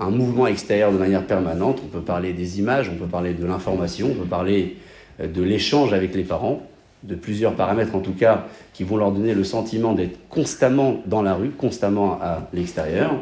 un 0.00 0.10
mouvement 0.10 0.46
extérieur 0.46 0.92
de 0.92 0.98
manière 0.98 1.24
permanente. 1.26 1.80
On 1.84 1.88
peut 1.88 2.00
parler 2.00 2.32
des 2.32 2.58
images, 2.58 2.90
on 2.92 2.96
peut 2.96 3.06
parler 3.06 3.34
de 3.34 3.46
l'information, 3.46 4.08
on 4.10 4.14
peut 4.14 4.28
parler 4.28 4.76
euh, 5.20 5.28
de 5.28 5.42
l'échange 5.42 5.92
avec 5.92 6.14
les 6.14 6.24
parents, 6.24 6.62
de 7.04 7.14
plusieurs 7.14 7.54
paramètres 7.54 7.94
en 7.94 8.00
tout 8.00 8.12
cas 8.12 8.46
qui 8.72 8.84
vont 8.84 8.96
leur 8.96 9.12
donner 9.12 9.34
le 9.34 9.44
sentiment 9.44 9.92
d'être 9.92 10.18
constamment 10.28 11.00
dans 11.06 11.22
la 11.22 11.34
rue, 11.34 11.50
constamment 11.50 12.18
à 12.20 12.48
l'extérieur. 12.52 13.12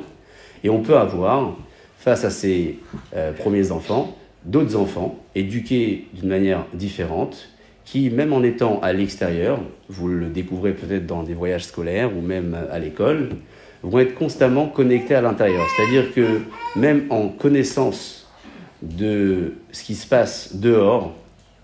Et 0.64 0.70
on 0.70 0.80
peut 0.80 0.96
avoir, 0.96 1.56
face 1.98 2.24
à 2.24 2.30
ces 2.30 2.78
euh, 3.14 3.32
premiers 3.32 3.72
enfants, 3.72 4.16
d'autres 4.44 4.76
enfants 4.76 5.18
éduqués 5.34 6.06
d'une 6.14 6.28
manière 6.28 6.64
différente, 6.74 7.48
qui, 7.84 8.10
même 8.10 8.32
en 8.32 8.42
étant 8.42 8.80
à 8.80 8.92
l'extérieur, 8.92 9.60
vous 9.88 10.08
le 10.08 10.28
découvrez 10.28 10.72
peut-être 10.72 11.06
dans 11.06 11.22
des 11.22 11.34
voyages 11.34 11.64
scolaires 11.64 12.16
ou 12.16 12.20
même 12.20 12.56
à 12.70 12.78
l'école, 12.78 13.30
vont 13.82 13.98
être 13.98 14.14
constamment 14.14 14.68
connectés 14.68 15.14
à 15.14 15.20
l'intérieur. 15.20 15.64
C'est-à-dire 15.76 16.14
que 16.14 16.40
même 16.76 17.06
en 17.10 17.28
connaissance 17.28 18.28
de 18.82 19.54
ce 19.72 19.82
qui 19.82 19.94
se 19.94 20.06
passe 20.06 20.56
dehors, 20.56 21.14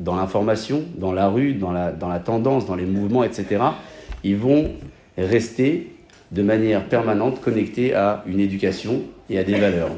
dans 0.00 0.16
l'information, 0.16 0.82
dans 0.96 1.12
la 1.12 1.28
rue, 1.28 1.54
dans 1.54 1.72
la, 1.72 2.18
tendance, 2.18 2.66
dans 2.66 2.74
les 2.74 2.84
mouvements, 2.84 3.24
etc., 3.24 3.62
ils 4.24 4.36
vont 4.36 4.72
rester 5.16 5.92
de 6.32 6.42
manière 6.42 6.84
permanente 6.84 7.40
connectés 7.40 7.94
à 7.94 8.22
une 8.26 8.40
éducation 8.40 9.02
et 9.30 9.38
à 9.38 9.44
des 9.44 9.58
valeurs. 9.58 9.90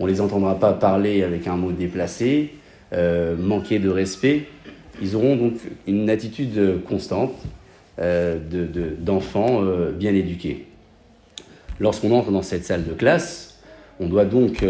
On 0.00 0.06
ne 0.06 0.10
les 0.10 0.20
entendra 0.20 0.54
pas 0.58 0.72
parler 0.72 1.22
avec 1.22 1.46
un 1.46 1.56
mot 1.56 1.72
déplacé, 1.72 2.54
euh, 2.92 3.36
manquer 3.36 3.78
de 3.78 3.88
respect, 3.88 4.44
ils 5.02 5.14
auront 5.16 5.36
donc 5.36 5.54
une 5.86 6.08
attitude 6.08 6.82
constante 6.88 7.34
euh, 7.98 8.38
d'enfants 8.98 9.62
euh, 9.62 9.92
bien 9.92 10.14
éduqués. 10.14 10.66
Lorsqu'on 11.80 12.12
entre 12.12 12.30
dans 12.30 12.42
cette 12.42 12.64
salle 12.64 12.84
de 12.84 12.92
classe, 12.92 13.60
on 14.00 14.08
doit 14.08 14.24
donc, 14.24 14.64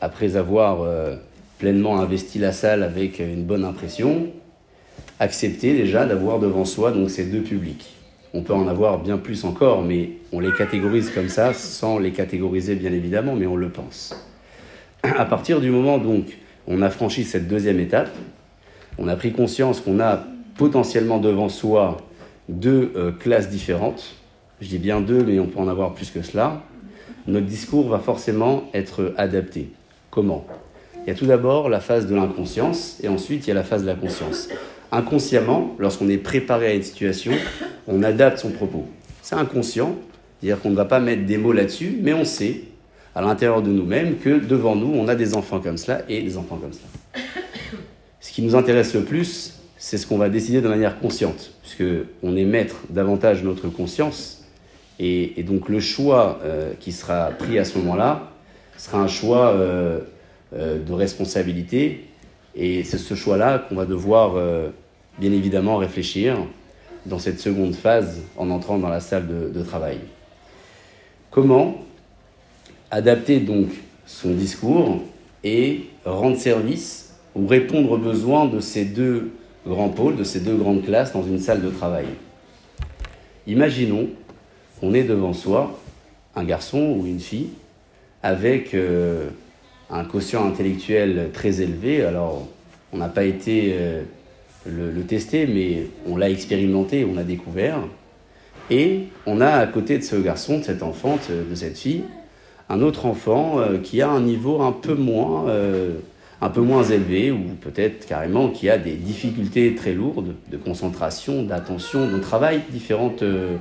après 0.00 0.36
avoir 0.36 0.86
pleinement 1.58 2.00
investi 2.00 2.38
la 2.38 2.52
salle 2.52 2.84
avec 2.84 3.18
une 3.18 3.44
bonne 3.44 3.64
impression, 3.64 4.28
accepter 5.18 5.74
déjà 5.74 6.06
d'avoir 6.06 6.38
devant 6.38 6.64
soi 6.64 6.92
donc 6.92 7.10
ces 7.10 7.24
deux 7.24 7.42
publics. 7.42 7.94
On 8.36 8.42
peut 8.42 8.52
en 8.52 8.66
avoir 8.66 8.98
bien 8.98 9.16
plus 9.16 9.44
encore, 9.44 9.82
mais 9.82 10.10
on 10.32 10.40
les 10.40 10.52
catégorise 10.52 11.10
comme 11.10 11.28
ça, 11.28 11.54
sans 11.54 12.00
les 12.00 12.10
catégoriser 12.10 12.74
bien 12.74 12.92
évidemment, 12.92 13.36
mais 13.36 13.46
on 13.46 13.54
le 13.54 13.68
pense. 13.68 14.14
À 15.04 15.24
partir 15.24 15.60
du 15.60 15.70
moment 15.70 15.98
donc 15.98 16.36
on 16.66 16.82
a 16.82 16.90
franchi 16.90 17.24
cette 17.24 17.46
deuxième 17.46 17.78
étape, 17.78 18.10
on 18.98 19.06
a 19.06 19.14
pris 19.14 19.32
conscience 19.32 19.80
qu'on 19.80 20.00
a 20.00 20.24
potentiellement 20.56 21.18
devant 21.18 21.48
soi 21.48 21.98
deux 22.48 22.92
euh, 22.96 23.12
classes 23.12 23.50
différentes. 23.50 24.16
Je 24.60 24.68
dis 24.68 24.78
bien 24.78 25.00
deux, 25.00 25.22
mais 25.24 25.38
on 25.38 25.46
peut 25.46 25.60
en 25.60 25.68
avoir 25.68 25.94
plus 25.94 26.10
que 26.10 26.22
cela. 26.22 26.62
Notre 27.26 27.46
discours 27.46 27.88
va 27.88 27.98
forcément 27.98 28.64
être 28.74 29.14
adapté. 29.16 29.70
Comment? 30.10 30.44
Il 31.06 31.08
y 31.08 31.12
a 31.12 31.14
tout 31.14 31.26
d'abord 31.26 31.68
la 31.68 31.80
phase 31.80 32.06
de 32.06 32.14
l'inconscience 32.14 32.98
et 33.02 33.08
ensuite 33.08 33.46
il 33.46 33.48
y 33.48 33.50
a 33.52 33.54
la 33.54 33.62
phase 33.62 33.82
de 33.82 33.86
la 33.86 33.94
conscience. 33.94 34.48
Inconsciemment, 34.90 35.76
lorsqu'on 35.78 36.08
est 36.08 36.18
préparé 36.18 36.68
à 36.68 36.74
une 36.74 36.82
situation, 36.82 37.32
on 37.88 38.02
adapte 38.02 38.38
son 38.38 38.50
propos. 38.50 38.86
C'est 39.22 39.34
inconscient, 39.34 39.96
c'est-à-dire 40.40 40.60
qu'on 40.60 40.70
ne 40.70 40.76
va 40.76 40.84
pas 40.84 41.00
mettre 41.00 41.24
des 41.24 41.38
mots 41.38 41.52
là-dessus, 41.52 41.98
mais 42.02 42.12
on 42.12 42.24
sait 42.24 42.62
à 43.14 43.22
l'intérieur 43.22 43.62
de 43.62 43.70
nous-mêmes 43.70 44.16
que 44.18 44.38
devant 44.38 44.76
nous, 44.76 44.92
on 44.94 45.08
a 45.08 45.14
des 45.14 45.34
enfants 45.34 45.60
comme 45.60 45.76
cela 45.76 46.02
et 46.08 46.22
des 46.22 46.36
enfants 46.36 46.56
comme 46.56 46.72
cela. 46.72 47.24
Ce 48.20 48.32
qui 48.32 48.42
nous 48.42 48.56
intéresse 48.56 48.94
le 48.94 49.02
plus, 49.02 49.60
c'est 49.78 49.98
ce 49.98 50.06
qu'on 50.06 50.18
va 50.18 50.28
décider 50.28 50.60
de 50.60 50.68
manière 50.68 50.98
consciente, 50.98 51.52
puisque 51.62 51.84
on 52.22 52.36
est 52.36 52.44
maître 52.44 52.76
davantage 52.90 53.42
de 53.42 53.46
notre 53.46 53.68
conscience, 53.68 54.44
et, 54.98 55.42
donc 55.42 55.68
le 55.68 55.80
choix 55.80 56.40
euh, 56.44 56.72
qui 56.78 56.92
sera 56.92 57.30
pris 57.30 57.58
à 57.58 57.64
ce 57.64 57.78
moment-là 57.78 58.30
sera 58.76 58.98
un 58.98 59.08
choix 59.08 59.48
euh, 59.48 60.00
euh, 60.54 60.82
de 60.82 60.92
responsabilité, 60.92 62.04
et 62.56 62.84
c'est 62.84 62.98
ce 62.98 63.14
choix-là 63.14 63.58
qu'on 63.58 63.74
va 63.74 63.84
devoir 63.84 64.34
bien 65.18 65.32
évidemment 65.32 65.76
réfléchir 65.76 66.36
dans 67.06 67.18
cette 67.18 67.40
seconde 67.40 67.74
phase 67.74 68.20
en 68.36 68.50
entrant 68.50 68.78
dans 68.78 68.88
la 68.88 69.00
salle 69.00 69.26
de, 69.52 69.62
travail. 69.62 69.98
Comment 71.30 71.76
adapter 72.90 73.40
donc 73.40 73.68
son 74.06 74.30
discours 74.30 75.00
et 75.42 75.86
rendre 76.04 76.36
service 76.36 77.14
ou 77.34 77.46
répondre 77.46 77.92
aux 77.92 77.98
besoins 77.98 78.46
de 78.46 78.60
ces 78.60 78.84
deux 78.84 79.32
grands 79.66 79.88
pôles, 79.88 80.16
de 80.16 80.24
ces 80.24 80.40
deux 80.40 80.56
grandes 80.56 80.84
classes 80.84 81.12
dans 81.12 81.24
une 81.24 81.38
salle 81.38 81.62
de 81.62 81.70
travail? 81.70 82.06
Imaginons 83.46 84.08
qu'on 84.80 84.94
ait 84.94 85.04
devant 85.04 85.32
soi 85.32 85.78
un 86.36 86.44
garçon 86.44 86.96
ou 86.98 87.06
une 87.06 87.20
fille 87.20 87.50
avec 88.22 88.74
euh, 88.74 89.28
un 89.90 90.04
quotient 90.04 90.46
intellectuel 90.46 91.30
très 91.32 91.60
élevé. 91.60 92.02
Alors, 92.02 92.48
on 92.92 92.98
n'a 92.98 93.08
pas 93.08 93.24
été 93.24 93.74
euh, 93.74 94.02
le, 94.66 95.02
tester, 95.02 95.46
mais 95.46 95.86
on 96.06 96.16
l'a 96.16 96.30
expérimenté, 96.30 97.04
on 97.04 97.14
l'a 97.14 97.24
découvert. 97.24 97.78
Et 98.70 99.04
on 99.26 99.40
a 99.40 99.50
à 99.50 99.66
côté 99.66 99.98
de 99.98 100.02
ce 100.02 100.16
garçon, 100.16 100.58
de 100.58 100.64
cette 100.64 100.82
enfant, 100.82 101.18
de 101.28 101.54
cette 101.54 101.78
fille, 101.78 102.04
un 102.70 102.80
autre 102.80 103.04
enfant 103.04 103.58
euh, 103.58 103.78
qui 103.78 104.00
a 104.00 104.08
un 104.08 104.20
niveau 104.20 104.62
un 104.62 104.72
peu 104.72 104.94
moins 104.94 105.46
un 106.44 106.50
peu 106.50 106.60
moins 106.60 106.84
élevé 106.84 107.30
ou 107.30 107.40
peut-être 107.60 108.06
carrément 108.06 108.50
qui 108.50 108.68
a 108.68 108.76
des 108.76 108.96
difficultés 108.96 109.74
très 109.74 109.94
lourdes 109.94 110.34
de 110.50 110.56
concentration, 110.58 111.42
d'attention, 111.42 112.06
de 112.10 112.18
travail, 112.18 112.60
différentes, 112.70 113.22
euh, 113.22 113.56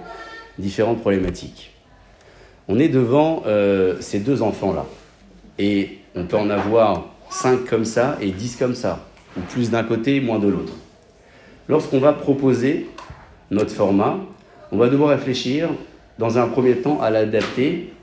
différentes 0.59 0.99
problématiques. 0.99 1.71
On 2.67 2.79
est 2.79 2.89
devant 2.89 3.43
euh, 3.45 3.95
ces 4.01 4.19
deux 4.19 4.41
enfants-là. 4.41 4.85
Et 5.59 5.99
on 6.13 6.25
peut 6.25 6.35
en 6.35 6.49
avoir 6.49 7.05
cinq 7.29 7.63
comme 7.63 7.85
ça 7.85 8.17
et 8.19 8.31
dix 8.31 8.57
comme 8.57 8.75
ça, 8.75 9.05
ou 9.37 9.41
plus 9.41 9.71
d'un 9.71 9.83
côté, 9.83 10.19
moins 10.19 10.39
de 10.39 10.47
l'autre. 10.47 10.73
Lorsqu'on 11.69 11.99
va 11.99 12.13
proposer 12.13 12.87
notre 13.49 13.71
format, 13.71 14.17
on 14.71 14.77
va 14.77 14.89
devoir 14.89 15.09
réfléchir 15.11 15.69
dans 16.19 16.37
un 16.37 16.47
premier 16.47 16.75
temps 16.75 17.01
à 17.01 17.09
l'adapter 17.09 17.93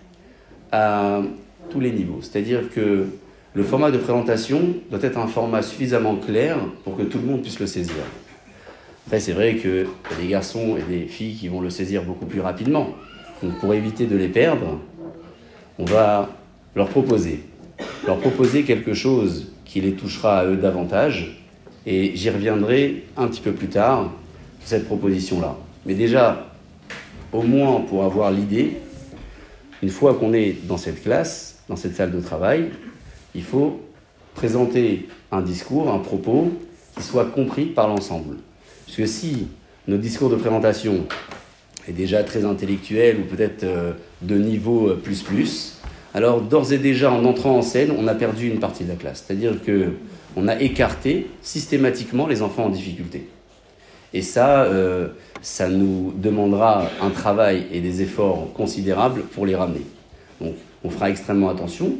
à 0.73 1.21
tous 1.69 1.81
les 1.81 1.93
niveaux. 1.93 2.21
C'est-à-dire 2.23 2.71
que 2.71 3.07
le 3.53 3.63
format 3.63 3.91
de 3.91 3.99
présentation 3.99 4.61
doit 4.91 5.01
être 5.03 5.19
un 5.19 5.27
format 5.27 5.63
suffisamment 5.63 6.17
clair 6.17 6.57
pour 6.85 6.97
que 6.97 7.03
tout 7.03 7.19
le 7.19 7.25
monde 7.25 7.43
puisse 7.43 7.61
le 7.61 7.67
saisir. 7.67 8.03
Après, 9.07 9.21
c'est 9.21 9.33
vrai 9.33 9.57
qu'il 9.57 9.87
y 10.11 10.15
a 10.15 10.23
des 10.23 10.29
garçons 10.29 10.77
et 10.77 10.83
des 10.83 11.07
filles 11.07 11.35
qui 11.35 11.49
vont 11.49 11.61
le 11.61 11.71
saisir 11.71 12.05
beaucoup 12.05 12.27
plus 12.27 12.41
rapidement. 12.41 12.91
Donc, 13.43 13.59
pour 13.59 13.75
éviter 13.75 14.07
de 14.07 14.17
les 14.17 14.29
perdre, 14.29 14.79
on 15.79 15.85
va 15.85 16.29
leur 16.77 16.89
proposer. 16.89 17.41
Leur 18.07 18.19
proposer 18.19 18.63
quelque 18.63 18.95
chose 18.95 19.53
qui 19.65 19.81
les 19.81 19.93
touchera 19.93 20.41
à 20.41 20.45
eux 20.47 20.57
davantage. 20.57 21.40
Et 21.87 22.13
j'y 22.15 22.31
reviendrai 22.31 23.05
un 23.17 23.29
petit 23.29 23.41
peu 23.41 23.53
plus 23.53 23.69
tard 23.69 24.13
cette 24.65 24.87
proposition-là. 24.87 25.57
Mais 25.87 25.95
déjà, 25.95 26.47
au 27.33 27.43
moins 27.43 27.81
pour 27.81 28.05
avoir 28.05 28.31
l'idée, 28.31 28.77
une 29.83 29.89
fois 29.89 30.15
qu'on 30.15 30.33
est 30.33 30.57
dans 30.67 30.77
cette 30.77 31.03
classe, 31.03 31.63
dans 31.69 31.77
cette 31.77 31.97
salle 31.97 32.13
de 32.13 32.21
travail, 32.21 32.71
il 33.35 33.43
faut 33.43 33.81
présenter 34.35 35.09
un 35.33 35.41
discours, 35.41 35.91
un 35.91 35.99
propos 35.99 36.53
qui 36.97 37.03
soit 37.03 37.27
compris 37.27 37.67
par 37.67 37.89
l'ensemble. 37.89 38.37
Parce 38.87 38.97
que 38.97 39.07
si 39.07 39.49
notre 39.89 40.03
discours 40.03 40.29
de 40.29 40.37
présentation 40.37 41.07
est 41.89 41.93
déjà 41.93 42.23
très 42.25 42.45
intellectuel 42.45 43.19
ou 43.21 43.35
peut-être 43.35 43.65
euh, 43.65 43.93
de 44.23 44.37
niveau 44.37 44.89
euh, 44.89 45.01
plus 45.03 45.23
plus, 45.23 45.79
alors 46.13 46.41
d'ores 46.41 46.73
et 46.73 46.79
déjà 46.79 47.13
en 47.13 47.25
entrant 47.25 47.57
en 47.57 47.63
scène, 47.63 47.93
on 47.97 48.07
a 48.09 48.15
perdu 48.15 48.49
une 48.49 48.59
partie 48.59 48.85
de 48.85 48.91
la 48.91 48.97
classe. 48.97 49.25
C'est-à-dire 49.27 49.63
que 49.63 49.93
on 50.37 50.49
a 50.49 50.61
écarté 50.61 51.29
systématiquement 51.43 52.27
les 52.27 52.43
enfants 52.43 52.65
en 52.65 52.71
difficulté. 52.71 53.29
Et 54.13 54.23
ça, 54.23 54.65
euh, 54.65 55.09
ça 55.41 55.69
nous 55.69 56.13
demandera 56.17 56.89
un 57.01 57.11
travail 57.11 57.67
et 57.73 57.81
des 57.81 58.03
efforts 58.03 58.53
considérables 58.53 59.23
pour 59.23 59.47
les 59.47 59.55
ramener. 59.55 59.87
Donc, 60.41 60.55
on 60.83 60.91
fera 60.91 61.11
extrêmement 61.11 61.49
attention 61.49 61.97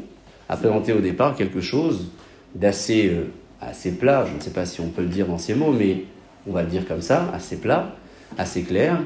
a 0.51 0.57
présenté 0.57 0.93
au 0.93 0.99
départ 0.99 1.37
quelque 1.37 1.61
chose 1.61 2.09
d'assez 2.57 3.09
euh, 3.09 3.31
assez 3.61 3.93
plat, 3.93 4.27
je 4.29 4.35
ne 4.35 4.41
sais 4.41 4.51
pas 4.51 4.67
si 4.67 4.81
on 4.81 4.89
peut 4.89 5.03
le 5.03 5.09
dire 5.09 5.27
dans 5.27 5.39
ces 5.39 5.55
mots, 5.55 5.71
mais 5.71 6.03
on 6.45 6.53
va 6.53 6.63
le 6.63 6.69
dire 6.69 6.89
comme 6.89 7.03
ça, 7.03 7.31
assez 7.33 7.57
plat, 7.57 7.95
assez 8.37 8.63
clair. 8.63 8.99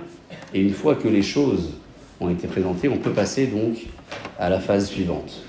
Et 0.55 0.61
une 0.63 0.73
fois 0.73 0.95
que 0.95 1.07
les 1.07 1.21
choses 1.21 1.75
ont 2.19 2.31
été 2.31 2.47
présentées, 2.47 2.89
on 2.89 2.97
peut 2.97 3.11
passer 3.11 3.47
donc 3.47 3.77
à 4.39 4.49
la 4.49 4.59
phase 4.59 4.89
suivante. 4.89 5.43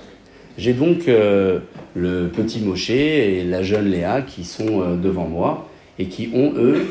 J'ai 0.58 0.72
donc 0.72 1.08
euh, 1.08 1.60
le 1.94 2.28
petit 2.28 2.60
Moshe 2.60 2.90
et 2.90 3.44
la 3.44 3.62
jeune 3.62 3.90
Léa 3.90 4.22
qui 4.22 4.44
sont 4.44 4.80
euh, 4.80 4.96
devant 4.96 5.26
moi 5.26 5.68
et 5.98 6.06
qui 6.06 6.30
ont, 6.34 6.52
eux, 6.56 6.86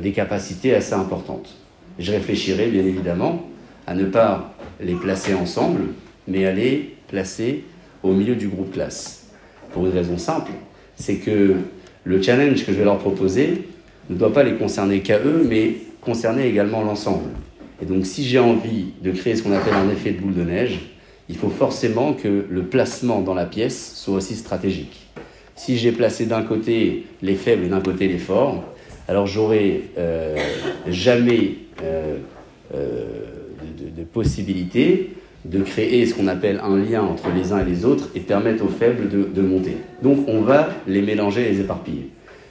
des 0.00 0.12
capacités 0.12 0.72
assez 0.72 0.92
importantes. 0.92 1.56
Je 1.98 2.12
réfléchirai 2.12 2.68
bien 2.68 2.84
évidemment 2.84 3.42
à 3.88 3.94
ne 3.94 4.04
pas 4.04 4.54
les 4.80 4.94
placer 4.94 5.34
ensemble, 5.34 5.80
mais 6.28 6.46
à 6.46 6.52
les 6.52 6.94
placer 7.08 7.64
au 8.02 8.12
milieu 8.12 8.36
du 8.36 8.48
groupe 8.48 8.72
classe. 8.72 9.30
Pour 9.72 9.86
une 9.86 9.92
raison 9.92 10.18
simple, 10.18 10.52
c'est 10.96 11.16
que 11.16 11.56
le 12.04 12.22
challenge 12.22 12.64
que 12.64 12.72
je 12.72 12.78
vais 12.78 12.84
leur 12.84 12.98
proposer 12.98 13.62
ne 14.10 14.16
doit 14.16 14.32
pas 14.32 14.42
les 14.42 14.54
concerner 14.54 15.00
qu'à 15.00 15.18
eux, 15.18 15.46
mais 15.48 15.74
concerner 16.00 16.46
également 16.46 16.82
l'ensemble. 16.82 17.30
Et 17.80 17.86
donc 17.86 18.06
si 18.06 18.24
j'ai 18.24 18.38
envie 18.38 18.92
de 19.02 19.10
créer 19.10 19.36
ce 19.36 19.42
qu'on 19.42 19.52
appelle 19.52 19.74
un 19.74 19.90
effet 19.90 20.12
de 20.12 20.20
boule 20.20 20.34
de 20.34 20.42
neige, 20.42 20.78
il 21.28 21.36
faut 21.36 21.48
forcément 21.48 22.12
que 22.12 22.46
le 22.48 22.62
placement 22.62 23.20
dans 23.20 23.34
la 23.34 23.46
pièce 23.46 23.94
soit 23.96 24.16
aussi 24.16 24.34
stratégique. 24.34 25.06
Si 25.56 25.76
j'ai 25.76 25.92
placé 25.92 26.26
d'un 26.26 26.42
côté 26.42 27.06
les 27.22 27.34
faibles 27.34 27.64
et 27.64 27.68
d'un 27.68 27.80
côté 27.80 28.08
les 28.08 28.18
forts, 28.18 28.64
alors 29.08 29.26
j'aurai 29.26 29.90
euh, 29.98 30.36
jamais 30.88 31.54
euh, 31.82 32.16
euh, 32.74 33.04
de, 33.78 34.00
de, 34.00 34.04
possibilité 34.04 35.10
de 35.44 35.62
créer 35.62 36.06
ce 36.06 36.14
qu'on 36.14 36.28
appelle 36.28 36.60
un 36.62 36.76
lien 36.76 37.02
entre 37.02 37.24
les 37.34 37.52
uns 37.52 37.60
et 37.60 37.68
les 37.68 37.84
autres 37.84 38.10
et 38.14 38.20
permettre 38.20 38.64
aux 38.64 38.68
faibles 38.68 39.08
de, 39.08 39.42
monter. 39.42 39.76
Donc 40.02 40.28
on 40.28 40.40
va 40.40 40.70
les 40.86 41.02
mélanger, 41.02 41.48
les 41.48 41.60
éparpiller. 41.60 42.08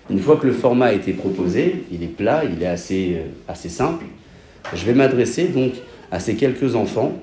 Une 0.10 0.20
fois 0.20 0.36
que 0.36 0.46
le 0.46 0.54
format 0.54 0.88
a 0.88 0.94
été 0.94 1.14
proposé, 1.14 1.86
il 1.92 2.04
est 2.04 2.08
plat, 2.08 2.44
il 2.44 2.62
est 2.62 2.68
assez, 2.68 3.18
assez 3.48 3.70
simple, 3.70 4.06
je 4.74 4.86
vais 4.86 4.94
m'adresser 4.94 5.46
donc 5.46 5.74
à 6.12 6.20
ces 6.20 6.36
quelques 6.36 6.76
enfants 6.76 7.14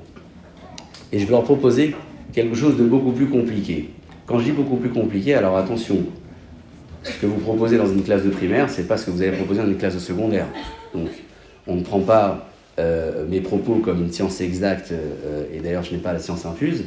et 1.13 1.19
je 1.19 1.25
vais 1.25 1.31
leur 1.31 1.45
proposer 1.45 1.95
quelque 2.33 2.55
chose 2.55 2.77
de 2.77 2.85
beaucoup 2.85 3.13
plus 3.13 3.27
compliqué. 3.27 3.91
Quand 4.27 4.39
je 4.39 4.45
dis 4.45 4.53
beaucoup 4.53 4.77
plus 4.77 4.91
compliqué, 4.91 5.35
alors 5.35 5.57
attention, 5.57 6.05
ce 7.03 7.13
que 7.19 7.27
vous 7.27 7.39
proposez 7.39 7.79
dans 7.79 7.87
une 7.87 8.03
classe 8.03 8.25
de 8.25 8.31
primaire, 8.31 8.69
c'est 8.69 8.87
pas 8.87 8.97
ce 8.97 9.07
que 9.07 9.11
vous 9.11 9.23
avez 9.23 9.37
proposé 9.37 9.63
dans 9.63 9.69
une 9.69 9.79
classe 9.79 9.95
de 9.95 10.01
secondaire. 10.01 10.47
Donc 10.95 11.09
on 11.67 11.77
ne 11.77 11.83
prend 11.83 12.01
pas 12.01 12.51
euh, 12.79 13.27
mes 13.29 13.41
propos 13.41 13.77
comme 13.77 14.03
une 14.03 14.13
science 14.13 14.41
exacte, 14.41 14.93
euh, 14.93 15.45
et 15.53 15.61
d'ailleurs 15.61 15.83
je 15.83 15.93
n'ai 15.93 16.01
pas 16.01 16.13
la 16.13 16.19
science 16.19 16.45
infuse, 16.47 16.85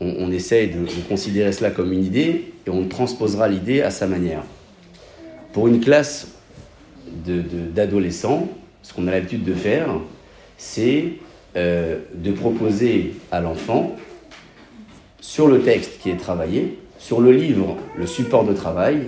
on, 0.00 0.30
essaye 0.30 0.68
de, 0.68 0.86
considérer 1.08 1.50
cela 1.50 1.70
comme 1.70 1.92
une 1.92 2.04
idée 2.04 2.52
et 2.66 2.70
on 2.70 2.86
transposera 2.86 3.48
l'idée 3.48 3.82
à 3.82 3.90
sa 3.90 4.06
manière. 4.06 4.44
Pour 5.52 5.66
une 5.66 5.80
classe 5.80 6.28
d'adolescents, 7.74 8.48
ce 8.82 8.94
qu'on 8.94 9.08
a 9.08 9.10
l'habitude 9.10 9.44
de 9.44 9.54
faire, 9.54 9.88
c'est 10.56 11.14
euh, 11.56 11.98
de 12.14 12.32
proposer 12.32 13.14
à 13.30 13.40
l'enfant, 13.40 13.96
sur 15.20 15.48
le 15.48 15.60
texte 15.60 16.00
qui 16.00 16.10
est 16.10 16.16
travaillé, 16.16 16.78
sur 16.98 17.20
le 17.20 17.32
livre, 17.32 17.76
le 17.96 18.06
support 18.06 18.44
de 18.44 18.52
travail, 18.52 19.02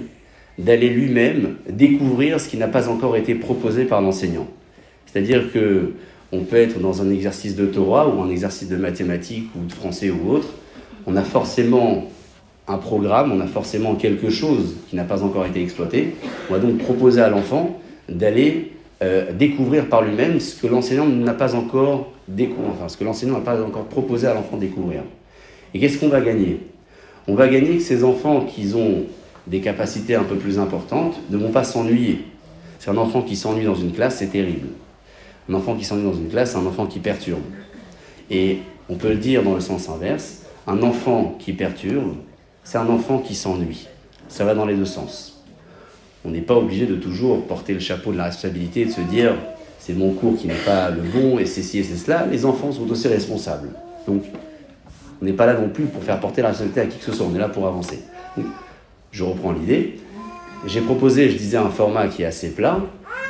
d'aller 0.59 0.90
lui-même 0.90 1.56
découvrir 1.68 2.40
ce 2.40 2.49
qui 2.49 2.56
n'a 2.56 2.68
pas 2.68 2.88
encore 2.88 3.16
été 3.16 3.35
proposé 3.35 3.85
par 3.85 4.00
l'enseignant. 4.00 4.47
C'est-à-dire 5.06 5.52
que 5.52 5.92
on 6.32 6.44
peut 6.44 6.56
être 6.56 6.78
dans 6.78 7.02
un 7.02 7.11
exercice 7.11 7.56
de 7.56 7.66
Torah 7.66 8.09
ou 8.09 8.23
un 8.23 8.30
exercice 8.30 8.68
de 8.68 8.76
mathématiques 8.76 9.49
ou 9.56 9.66
de 9.66 9.73
français 9.73 10.11
ou 10.11 10.30
autre. 10.30 10.49
On 11.06 11.16
a 11.16 11.23
forcément 11.23 12.09
un 12.68 12.78
programme, 12.78 13.32
on 13.32 13.40
a 13.40 13.47
forcément 13.47 13.97
quelque 13.97 14.30
chose 14.30 14.76
qui 14.88 14.97
n'a 14.97 15.04
pas 15.04 15.25
encore 15.25 15.44
été 15.47 15.61
exploité. 15.61 16.14
On 16.49 16.52
va 16.52 16.61
donc 16.61 16.78
proposer 16.78 17.20
à 17.20 17.28
l'enfant 17.28 17.80
d'aller 18.09 18.73
euh, 19.02 19.32
découvrir 19.32 19.87
par 19.87 20.02
lui-même 20.02 20.38
ce 20.38 20.61
que 20.61 20.68
l'enseignant 20.68 21.06
n'a 21.06 21.35
pas 21.35 21.54
encore 21.54 22.12
découvert, 22.34 22.70
enfin 22.70 22.88
ce 22.88 22.96
que 22.96 23.04
l'enseignant 23.04 23.34
n'a 23.34 23.44
pas 23.44 23.62
encore 23.62 23.84
proposé 23.84 24.26
à 24.26 24.34
l'enfant 24.34 24.56
de 24.56 24.62
découvrir. 24.62 25.02
Et 25.75 25.80
qu'est-ce 25.80 25.99
qu'on 25.99 26.08
va 26.08 26.20
gagner? 26.20 26.60
On 27.28 27.34
va 27.34 27.49
gagner 27.49 27.76
que 27.76 27.82
ces 27.82 28.02
enfants 28.02 28.44
qui 28.44 28.72
ont 28.75 29.04
des 29.46 29.60
capacités 29.60 30.14
un 30.14 30.25
peu 30.25 30.37
plus 30.37 30.58
importantes 30.58 31.16
ne 31.30 31.37
vont 31.37 31.50
pas 31.50 31.64
s'ennuyer. 31.64 32.25
C'est 32.78 32.90
un 32.90 32.96
enfant 32.96 33.22
qui 33.22 33.37
s'ennuie 33.37 33.64
dans 33.64 33.75
une 33.75 33.92
classe, 33.92 34.18
c'est 34.18 34.28
terrible. 34.28 34.68
Un 35.49 35.54
enfant 35.54 35.75
qui 35.75 35.84
s'ennuie 35.84 36.04
dans 36.04 36.14
une 36.14 36.28
classe, 36.28 36.52
c'est 36.52 36.58
un 36.58 36.66
enfant 36.66 36.87
qui 36.87 36.99
perturbe. 36.99 37.42
Et 38.30 38.58
on 38.88 38.96
peut 38.96 39.10
le 39.10 39.16
dire 39.16 39.42
dans 39.42 39.54
le 39.54 39.60
sens 39.60 39.88
inverse, 39.88 40.42
un 40.66 40.82
enfant 40.82 41.37
qui 41.38 41.52
perturbe, 41.52 42.14
c'est 42.64 42.78
un 42.78 42.88
enfant 42.88 43.18
qui 43.18 43.34
s'ennuie. 43.34 43.88
Ça 44.28 44.44
va 44.44 44.54
dans 44.54 44.66
les 44.66 44.75
deux 44.75 44.84
sens. 44.84 45.42
On 46.25 46.30
n'est 46.30 46.40
pas 46.40 46.54
obligé 46.54 46.87
de 46.87 46.94
toujours 46.94 47.42
porter 47.46 47.72
le 47.72 47.80
chapeau 47.80 48.12
de 48.12 48.18
la 48.18 48.25
responsabilité 48.25 48.82
et 48.82 48.84
de 48.87 48.90
se 48.90 49.00
dire 49.00 49.34
c'est 49.80 49.94
mon 49.94 50.12
cours 50.12 50.37
qui 50.37 50.46
n'est 50.46 50.54
pas 50.54 50.90
le 50.90 51.00
bon 51.00 51.38
et 51.38 51.46
c'est 51.46 51.62
ci 51.62 51.78
et 51.78 51.82
c'est 51.82 51.96
cela. 51.96 52.26
Les 52.30 52.44
enfants 52.44 52.70
sont 52.70 52.88
aussi 52.88 53.08
responsables. 53.08 53.70
Donc, 54.06 54.25
on 55.20 55.25
n'est 55.25 55.32
pas 55.32 55.46
là 55.46 55.54
non 55.54 55.70
plus 55.70 55.84
pour 55.84 56.04
faire 56.04 56.20
porter 56.20 56.42
la 56.42 56.49
responsabilité 56.49 56.80
à 56.80 56.87
qui 56.87 56.99
que 56.99 57.04
ce 57.06 57.12
soit, 57.12 57.26
on 57.26 57.34
est 57.34 57.38
là 57.38 57.49
pour 57.49 57.66
avancer. 57.66 58.00
je 59.10 59.25
reprends 59.25 59.52
l'idée. 59.52 59.99
J'ai 60.66 60.82
proposé, 60.82 61.30
je 61.30 61.37
disais, 61.37 61.56
un 61.56 61.70
format 61.70 62.08
qui 62.08 62.22
est 62.22 62.26
assez 62.26 62.50
plat. 62.50 62.80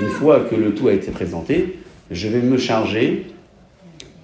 Une 0.00 0.08
fois 0.08 0.40
que 0.40 0.56
le 0.56 0.74
tout 0.74 0.88
a 0.88 0.92
été 0.92 1.12
présenté, 1.12 1.78
je 2.10 2.28
vais 2.28 2.40
me 2.40 2.58
charger 2.58 3.26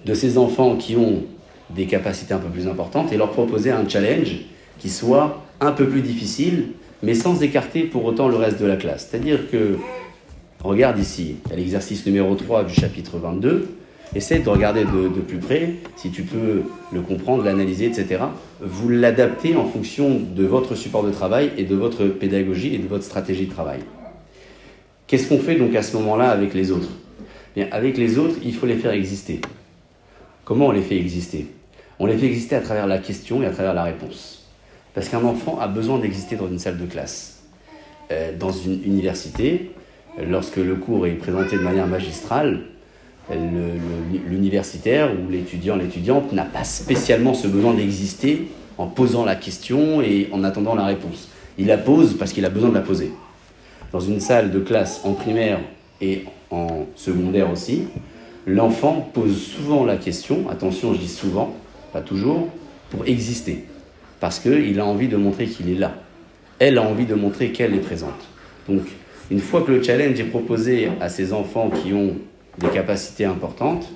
de 0.05 0.13
ces 0.13 0.37
enfants 0.37 0.75
qui 0.75 0.97
ont 0.97 1.23
des 1.69 1.85
capacités 1.85 2.33
un 2.33 2.39
peu 2.39 2.49
plus 2.49 2.67
importantes 2.67 3.11
et 3.13 3.17
leur 3.17 3.31
proposer 3.31 3.71
un 3.71 3.87
challenge 3.87 4.41
qui 4.79 4.89
soit 4.89 5.43
un 5.61 5.71
peu 5.71 5.87
plus 5.87 6.01
difficile, 6.01 6.71
mais 7.03 7.13
sans 7.13 7.41
écarter 7.41 7.83
pour 7.83 8.03
autant 8.05 8.27
le 8.27 8.35
reste 8.35 8.61
de 8.61 8.65
la 8.65 8.75
classe. 8.75 9.07
C'est-à-dire 9.09 9.49
que, 9.49 9.77
regarde 10.63 10.99
ici, 10.99 11.37
à 11.51 11.55
l'exercice 11.55 12.05
numéro 12.05 12.35
3 12.35 12.63
du 12.65 12.73
chapitre 12.73 13.17
22, 13.17 13.69
essaie 14.15 14.39
de 14.39 14.49
regarder 14.49 14.85
de, 14.85 15.09
de, 15.09 15.21
plus 15.21 15.37
près, 15.37 15.73
si 15.95 16.11
tu 16.11 16.23
peux 16.23 16.63
le 16.91 17.01
comprendre, 17.01 17.43
l'analyser, 17.43 17.85
etc. 17.85 18.23
Vous 18.61 18.89
l'adaptez 18.89 19.55
en 19.55 19.65
fonction 19.65 20.19
de 20.19 20.45
votre 20.45 20.75
support 20.75 21.03
de 21.03 21.11
travail 21.11 21.51
et 21.57 21.63
de 21.63 21.75
votre 21.75 22.05
pédagogie 22.05 22.73
et 22.75 22.77
de 22.77 22.87
votre 22.87 23.03
stratégie 23.03 23.45
de 23.45 23.53
travail. 23.53 23.79
Qu'est-ce 25.07 25.29
qu'on 25.29 25.39
fait 25.39 25.55
donc 25.55 25.75
à 25.75 25.83
ce 25.83 25.95
moment-là 25.97 26.29
avec 26.29 26.53
les 26.53 26.71
autres? 26.71 26.89
Avec 27.71 27.97
les 27.97 28.17
autres, 28.17 28.35
il 28.43 28.53
faut 28.53 28.65
les 28.65 28.75
faire 28.75 28.91
exister. 28.91 29.41
Comment 30.45 30.67
on 30.67 30.71
les 30.71 30.81
fait 30.81 30.97
exister? 30.97 31.47
On 31.99 32.05
les 32.05 32.17
fait 32.17 32.27
exister 32.27 32.55
à 32.55 32.61
travers 32.61 32.87
la 32.87 32.99
question 32.99 33.41
et 33.41 33.45
à 33.45 33.49
travers 33.49 33.73
la 33.73 33.83
réponse. 33.83 34.45
Parce 34.93 35.09
qu'un 35.09 35.23
enfant 35.23 35.59
a 35.59 35.67
besoin 35.67 35.99
d'exister 35.99 36.35
dans 36.35 36.47
une 36.47 36.59
salle 36.59 36.77
de 36.77 36.85
classe. 36.85 37.43
Euh, 38.11 38.31
dans 38.37 38.51
une 38.51 38.83
université, 38.83 39.71
lorsque 40.25 40.57
le 40.57 40.75
cours 40.75 41.07
est 41.07 41.11
présenté 41.11 41.57
de 41.57 41.61
manière 41.61 41.87
magistrale, 41.87 42.61
l'universitaire 44.29 45.11
ou 45.11 45.29
l'étudiant, 45.29 45.75
l'étudiante 45.75 46.31
n'a 46.31 46.45
pas 46.45 46.63
spécialement 46.63 47.33
ce 47.33 47.47
besoin 47.47 47.73
d'exister 47.73 48.47
en 48.77 48.87
posant 48.87 49.25
la 49.25 49.35
question 49.35 50.01
et 50.01 50.29
en 50.31 50.43
attendant 50.43 50.75
la 50.75 50.85
réponse. 50.85 51.29
Il 51.57 51.67
la 51.67 51.77
pose 51.77 52.15
parce 52.17 52.31
qu'il 52.33 52.45
a 52.45 52.49
besoin 52.49 52.69
de 52.69 52.75
la 52.75 52.81
poser. 52.81 53.11
Dans 53.91 53.99
une 53.99 54.19
salle 54.19 54.51
de 54.51 54.59
classe 54.59 55.01
en 55.03 55.13
primaire 55.13 55.59
et 56.01 56.25
en 56.51 56.85
secondaire 56.95 57.51
aussi, 57.51 57.83
l'enfant 58.45 59.09
pose 59.13 59.41
souvent 59.41 59.85
la 59.85 59.97
question, 59.97 60.49
attention 60.49 60.93
je 60.93 60.99
dis 60.99 61.07
souvent, 61.07 61.53
pas 61.91 62.01
toujours, 62.01 62.49
pour 62.89 63.05
exister. 63.05 63.65
Parce 64.19 64.39
qu'il 64.39 64.79
a 64.79 64.85
envie 64.85 65.07
de 65.07 65.17
montrer 65.17 65.47
qu'il 65.47 65.69
est 65.69 65.75
là. 65.75 65.95
Elle 66.59 66.77
a 66.77 66.81
envie 66.81 67.05
de 67.05 67.15
montrer 67.15 67.51
qu'elle 67.51 67.73
est 67.75 67.79
présente. 67.79 68.27
Donc, 68.67 68.81
une 69.29 69.39
fois 69.39 69.61
que 69.61 69.71
le 69.71 69.83
challenge 69.83 70.19
est 70.19 70.25
proposé 70.25 70.89
à 71.01 71.09
ces 71.09 71.33
enfants 71.33 71.69
qui 71.69 71.93
ont 71.93 72.15
des 72.57 72.69
capacités 72.69 73.25
importantes, 73.25 73.87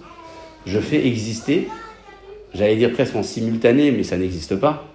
je 0.65 0.80
fais 0.80 1.06
exister, 1.08 1.67
j'allais 2.54 2.76
dire 2.76 2.91
presque 2.91 3.15
en 3.15 3.24
simultané, 3.24 3.91
mais 3.91 4.04
ça 4.04 4.17
n'existe 4.17 4.56
pas, 4.58 4.88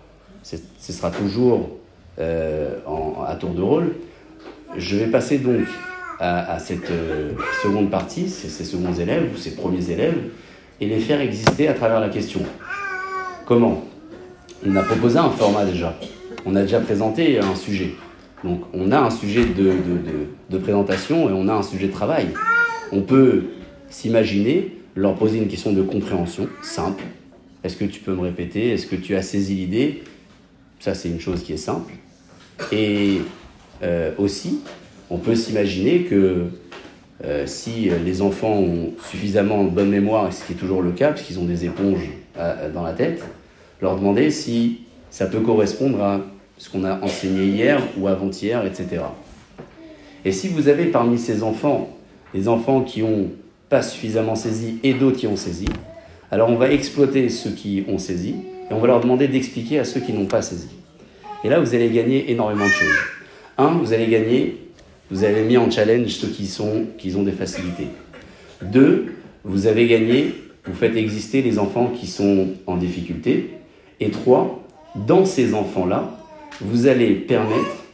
ce 0.42 0.92
sera 0.92 1.11
toujours 1.11 1.70
euh, 2.18 2.77
à 3.27 3.35
tour 3.35 3.51
de 3.51 3.62
rôle. 3.62 3.94
Je 4.77 4.96
vais 4.96 5.07
passer 5.07 5.38
donc 5.38 5.66
à, 6.20 6.59
cette 6.59 6.90
euh, 6.90 7.33
seconde 7.62 7.90
partie, 7.90 8.29
ces, 8.29 8.49
ces 8.49 8.64
seconds 8.64 8.94
élèves 8.94 9.31
ou 9.35 9.37
ces 9.37 9.55
premiers 9.55 9.90
élèves, 9.90 10.18
et 10.81 10.87
les 10.87 11.01
faire 11.01 11.20
exister 11.20 11.68
à 11.68 11.75
travers 11.75 12.01
la 12.01 12.09
question. 12.09 12.40
Comment? 13.46 13.85
On 14.66 14.77
a 14.77 14.83
proposé 14.83 15.18
un 15.18 15.31
format 15.31 15.64
déjà. 15.64 15.99
On 16.44 16.55
a 16.55 16.62
déjà 16.62 16.81
présenté 16.81 17.38
un 17.38 17.55
sujet. 17.55 17.94
Donc 18.46 18.61
on 18.72 18.92
a 18.92 19.00
un 19.00 19.11
sujet 19.11 19.44
de, 19.44 19.72
de, 20.50 20.59
présentation 20.59 21.28
et 21.28 21.32
on 21.32 21.48
a 21.48 21.52
un 21.52 21.64
sujet 21.64 21.88
de 21.88 21.92
travail. 21.92 22.28
On 22.92 23.00
peut 23.00 23.46
s'imaginer 23.90 24.76
leur 24.94 25.16
poser 25.16 25.38
une 25.38 25.48
question 25.48 25.72
de 25.72 25.82
compréhension 25.82 26.48
simple. 26.62 27.02
Est-ce 27.64 27.74
que 27.74 27.85
tu 27.85 27.98
peux 27.98 28.14
me 28.14 28.20
répéter? 28.20 28.70
Est-ce 28.70 28.87
que 28.87 28.94
tu 28.94 29.16
as 29.16 29.22
saisi 29.22 29.56
l'idée? 29.56 30.04
Ça, 30.78 30.94
c'est 30.94 31.09
une 31.09 31.18
chose 31.18 31.42
qui 31.42 31.54
est 31.54 31.56
simple. 31.56 31.92
Et 32.70 33.22
euh, 33.82 34.12
aussi, 34.16 34.61
on 35.11 35.18
peut 35.18 35.35
s'imaginer 35.35 36.02
que 36.02 36.44
euh, 37.24 37.46
si 37.46 37.90
les 38.04 38.22
enfants 38.22 38.59
ont 38.61 38.92
suffisamment 39.11 39.64
de 39.64 39.70
bonne 39.70 39.90
mémoire, 39.90 40.32
ce 40.32 40.44
qui 40.44 40.52
est 40.52 40.56
toujours 40.56 40.82
le 40.82 40.92
cas, 40.92 41.11
puisqu'ils 41.11 41.40
ont 41.40 41.46
des 41.46 41.64
éponges 41.64 42.11
dans 42.74 42.82
la 42.82 42.92
tête, 42.92 43.24
leur 43.80 43.96
demander 43.96 44.30
si 44.30 44.82
ça 45.11 45.26
peut 45.26 45.40
correspondre 45.40 46.00
à 46.00 46.20
ce 46.59 46.71
qu'on 46.71 46.85
a 46.85 47.01
enseigné 47.03 47.45
hier 47.45 47.83
ou 47.99 48.09
avant-hier, 48.09 48.64
etc. 48.64 49.03
Et 50.25 50.33
si 50.33 50.49
vous 50.49 50.69
avez 50.69 50.87
parmi 50.87 51.19
ces 51.19 51.42
enfants 51.42 51.90
des 52.35 52.49
enfants 52.49 52.83
qui 52.83 53.03
ont 53.03 53.31
pas 53.69 53.83
suffisamment 53.83 54.35
saisi 54.35 54.79
et 54.83 54.95
d'autres 54.95 55.16
qui 55.16 55.27
ont 55.27 55.37
saisi, 55.37 55.66
alors 56.31 56.51
on 56.51 56.57
va 56.57 56.71
exploiter 56.71 57.29
ceux 57.29 57.51
qui 57.51 57.85
ont 57.88 57.99
saisi 57.99 58.35
et 58.71 58.75
on 58.75 58.79
va 58.79 58.88
leur 58.88 59.01
demander 59.01 59.29
d'expliquer 59.29 59.79
à 59.79 59.85
ceux 59.85 60.01
qui 60.01 60.12
n'ont 60.12 60.27
pas 60.27 60.42
saisi. 60.42 60.69
Et 61.45 61.49
là, 61.49 61.61
vous 61.61 61.75
allez 61.75 61.88
gagner 61.90 62.31
énormément 62.31 62.66
de 62.66 62.73
choses. 62.73 62.99
Un, 63.59 63.69
vous 63.79 63.92
allez 63.92 64.09
gagner 64.09 64.66
vous 65.11 65.23
avez 65.23 65.42
mis 65.42 65.57
en 65.57 65.71
challenge 65.71 66.09
ceux 66.09 66.29
qui, 66.29 66.47
sont, 66.47 66.87
qui 66.99 67.14
ont 67.14 67.23
des 67.23 67.33
facilités. 67.33 67.88
Deux, 68.61 69.14
vous 69.45 69.69
avez 69.69 69.87
gagné, 69.87 70.35
vous 70.64 70.75
faites 70.75 70.97
exister 70.97 71.42
les 71.42 71.61
enfants 71.61 71.92
qui 71.95 72.09
sont 72.09 72.49
en 72.66 72.77
difficulté. 72.77 73.51
Et 74.01 74.11
trois, 74.11 74.64
dans 75.07 75.25
ces 75.25 75.55
enfants-là, 75.55 76.15
vous 76.61 76.87
allez 76.87 77.14
permettre 77.14 77.85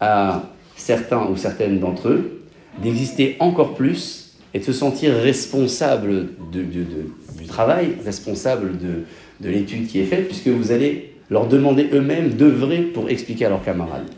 à 0.00 0.42
certains 0.76 1.26
ou 1.26 1.36
certaines 1.36 1.78
d'entre 1.78 2.08
eux 2.08 2.42
d'exister 2.82 3.36
encore 3.40 3.74
plus 3.74 4.36
et 4.54 4.58
de 4.58 4.64
se 4.64 4.72
sentir 4.72 5.14
responsable 5.14 6.28
du 6.52 7.46
travail, 7.46 7.96
responsable 8.04 8.78
de, 8.78 9.04
de 9.40 9.48
l'étude 9.48 9.86
qui 9.86 10.00
est 10.00 10.04
faite, 10.04 10.26
puisque 10.26 10.48
vous 10.48 10.72
allez 10.72 11.14
leur 11.30 11.46
demander 11.46 11.88
eux-mêmes 11.92 12.30
d'œuvrer 12.30 12.82
pour 12.82 13.08
expliquer 13.08 13.46
à 13.46 13.50
leurs 13.50 13.64
camarades. 13.64 14.08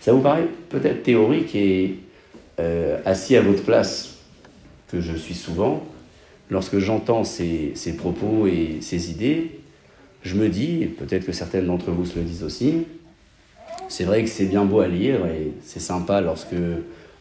Ça 0.00 0.12
vous 0.12 0.20
paraît 0.20 0.46
peut-être 0.70 1.02
théorique 1.02 1.54
et 1.54 1.96
euh, 2.60 2.98
assis 3.04 3.36
à 3.36 3.42
votre 3.42 3.62
place, 3.62 4.16
que 4.90 5.00
je 5.00 5.14
suis 5.14 5.34
souvent, 5.34 5.86
lorsque 6.50 6.78
j'entends 6.78 7.24
ces, 7.24 7.72
ces, 7.74 7.94
propos 7.94 8.46
et 8.46 8.78
ces 8.80 9.10
idées, 9.10 9.60
je 10.22 10.34
me 10.34 10.48
dis, 10.48 10.82
et 10.82 10.86
peut-être 10.86 11.26
que 11.26 11.32
certaines 11.32 11.66
d'entre 11.66 11.90
vous 11.90 12.06
se 12.06 12.18
le 12.18 12.24
disent 12.24 12.42
aussi, 12.42 12.86
c'est 13.88 14.04
vrai 14.04 14.22
que 14.22 14.28
c'est 14.28 14.44
bien 14.44 14.64
beau 14.64 14.80
à 14.80 14.88
lire 14.88 15.26
et 15.26 15.52
c'est 15.64 15.80
sympa 15.80 16.20
lorsque 16.20 16.54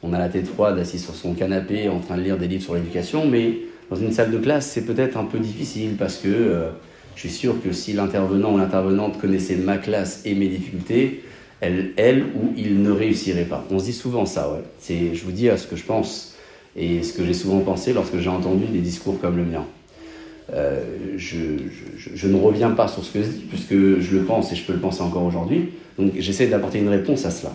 on 0.03 0.13
a 0.13 0.19
la 0.19 0.29
tête 0.29 0.47
froide 0.47 0.77
assis 0.77 0.99
sur 0.99 1.15
son 1.15 1.33
canapé 1.33 1.89
en 1.89 1.99
train 1.99 2.17
de 2.17 2.21
lire 2.21 2.37
des 2.37 2.47
livres 2.47 2.63
sur 2.63 2.75
l'éducation, 2.75 3.25
mais 3.25 3.59
dans 3.89 3.95
une 3.95 4.11
salle 4.11 4.31
de 4.31 4.37
classe, 4.37 4.67
c'est 4.67 4.85
peut-être 4.85 5.17
un 5.17 5.25
peu 5.25 5.39
difficile 5.39 5.95
parce 5.97 6.17
que 6.17 6.27
euh, 6.27 6.69
je 7.15 7.21
suis 7.21 7.29
sûr 7.29 7.55
que 7.63 7.71
si 7.71 7.93
l'intervenant 7.93 8.53
ou 8.53 8.57
l'intervenante 8.57 9.19
connaissait 9.19 9.55
ma 9.55 9.77
classe 9.77 10.21
et 10.25 10.35
mes 10.35 10.47
difficultés, 10.47 11.23
elle, 11.61 11.93
elle 11.97 12.23
ou 12.23 12.53
il 12.55 12.81
ne 12.81 12.91
réussirait 12.91 13.45
pas. 13.45 13.65
On 13.71 13.79
se 13.79 13.85
dit 13.85 13.93
souvent 13.93 14.25
ça, 14.25 14.51
ouais. 14.51 14.61
Je 14.89 15.23
vous 15.23 15.31
dis 15.31 15.49
ce 15.57 15.65
que 15.65 15.75
je 15.75 15.83
pense 15.83 16.35
et 16.75 17.01
ce 17.01 17.13
que 17.13 17.25
j'ai 17.25 17.33
souvent 17.33 17.61
pensé 17.61 17.93
lorsque 17.93 18.19
j'ai 18.19 18.29
entendu 18.29 18.65
des 18.65 18.81
discours 18.81 19.19
comme 19.19 19.37
le 19.37 19.45
mien. 19.45 19.65
Euh, 20.53 20.81
je, 21.17 22.27
ne 22.27 22.35
reviens 22.35 22.71
pas 22.71 22.87
sur 22.87 23.03
ce 23.03 23.11
que 23.11 23.21
je 23.21 23.27
dis, 23.27 23.45
puisque 23.49 23.73
je 23.73 24.17
le 24.17 24.23
pense 24.23 24.51
et 24.51 24.55
je 24.55 24.63
peux 24.63 24.73
le 24.73 24.79
penser 24.79 25.01
encore 25.01 25.23
aujourd'hui. 25.23 25.69
Donc 25.97 26.13
j'essaie 26.17 26.47
d'apporter 26.47 26.79
une 26.79 26.89
réponse 26.89 27.25
à 27.25 27.31
cela. 27.31 27.51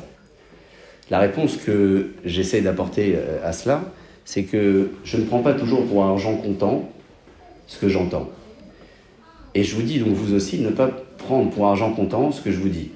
La 1.11 1.19
réponse 1.19 1.57
que 1.57 2.11
j'essaie 2.25 2.61
d'apporter 2.61 3.15
euh, 3.17 3.47
à 3.47 3.53
cela, 3.53 3.83
c'est 4.25 4.45
que 4.45 4.91
je 5.05 5.17
ne 5.17 5.25
prends 5.25 5.41
pas 5.41 5.55
toujours 5.55 5.85
pour 5.87 6.05
argent 6.05 6.37
comptant 6.37 6.91
ce 7.67 7.79
que 7.79 7.89
j'entends. 7.89 8.29
Et 9.55 9.65
je 9.65 9.75
vous 9.75 9.83
dis 9.83 9.99
donc 9.99 10.15
vous 10.15 10.35
aussi, 10.35 10.59
ne 10.61 10.71
pas 10.71 10.89
prendre 11.19 11.51
pour 11.51 11.67
argent 11.67 11.93
comptant 11.93 12.31
ce 12.31 12.41
que 12.41 12.51
je 12.51 12.59
vous 12.59 12.69
dis. 12.69 12.91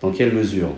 Dans 0.00 0.10
quelle 0.10 0.32
mesure? 0.32 0.70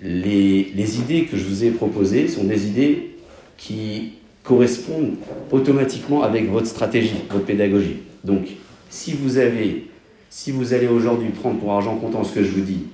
Les 0.00 0.98
idées 0.98 1.26
que 1.26 1.36
je 1.36 1.44
vous 1.44 1.64
ai 1.64 1.70
proposées 1.70 2.26
sont 2.26 2.44
des 2.44 2.66
idées 2.66 3.16
qui 3.56 4.14
correspondent 4.42 5.16
automatiquement 5.50 6.22
avec 6.22 6.50
votre 6.50 6.66
stratégie, 6.66 7.14
votre 7.30 7.44
pédagogie. 7.44 7.98
Donc, 8.24 8.48
si 8.90 9.12
vous 9.12 9.38
avez, 9.38 9.88
si 10.30 10.50
vous 10.50 10.74
allez 10.74 10.88
aujourd'hui 10.88 11.30
prendre 11.30 11.58
pour 11.58 11.72
argent 11.72 11.96
comptant 11.96 12.24
ce 12.24 12.32
que 12.32 12.42
je 12.42 12.50
vous 12.50 12.60
dis 12.60 12.84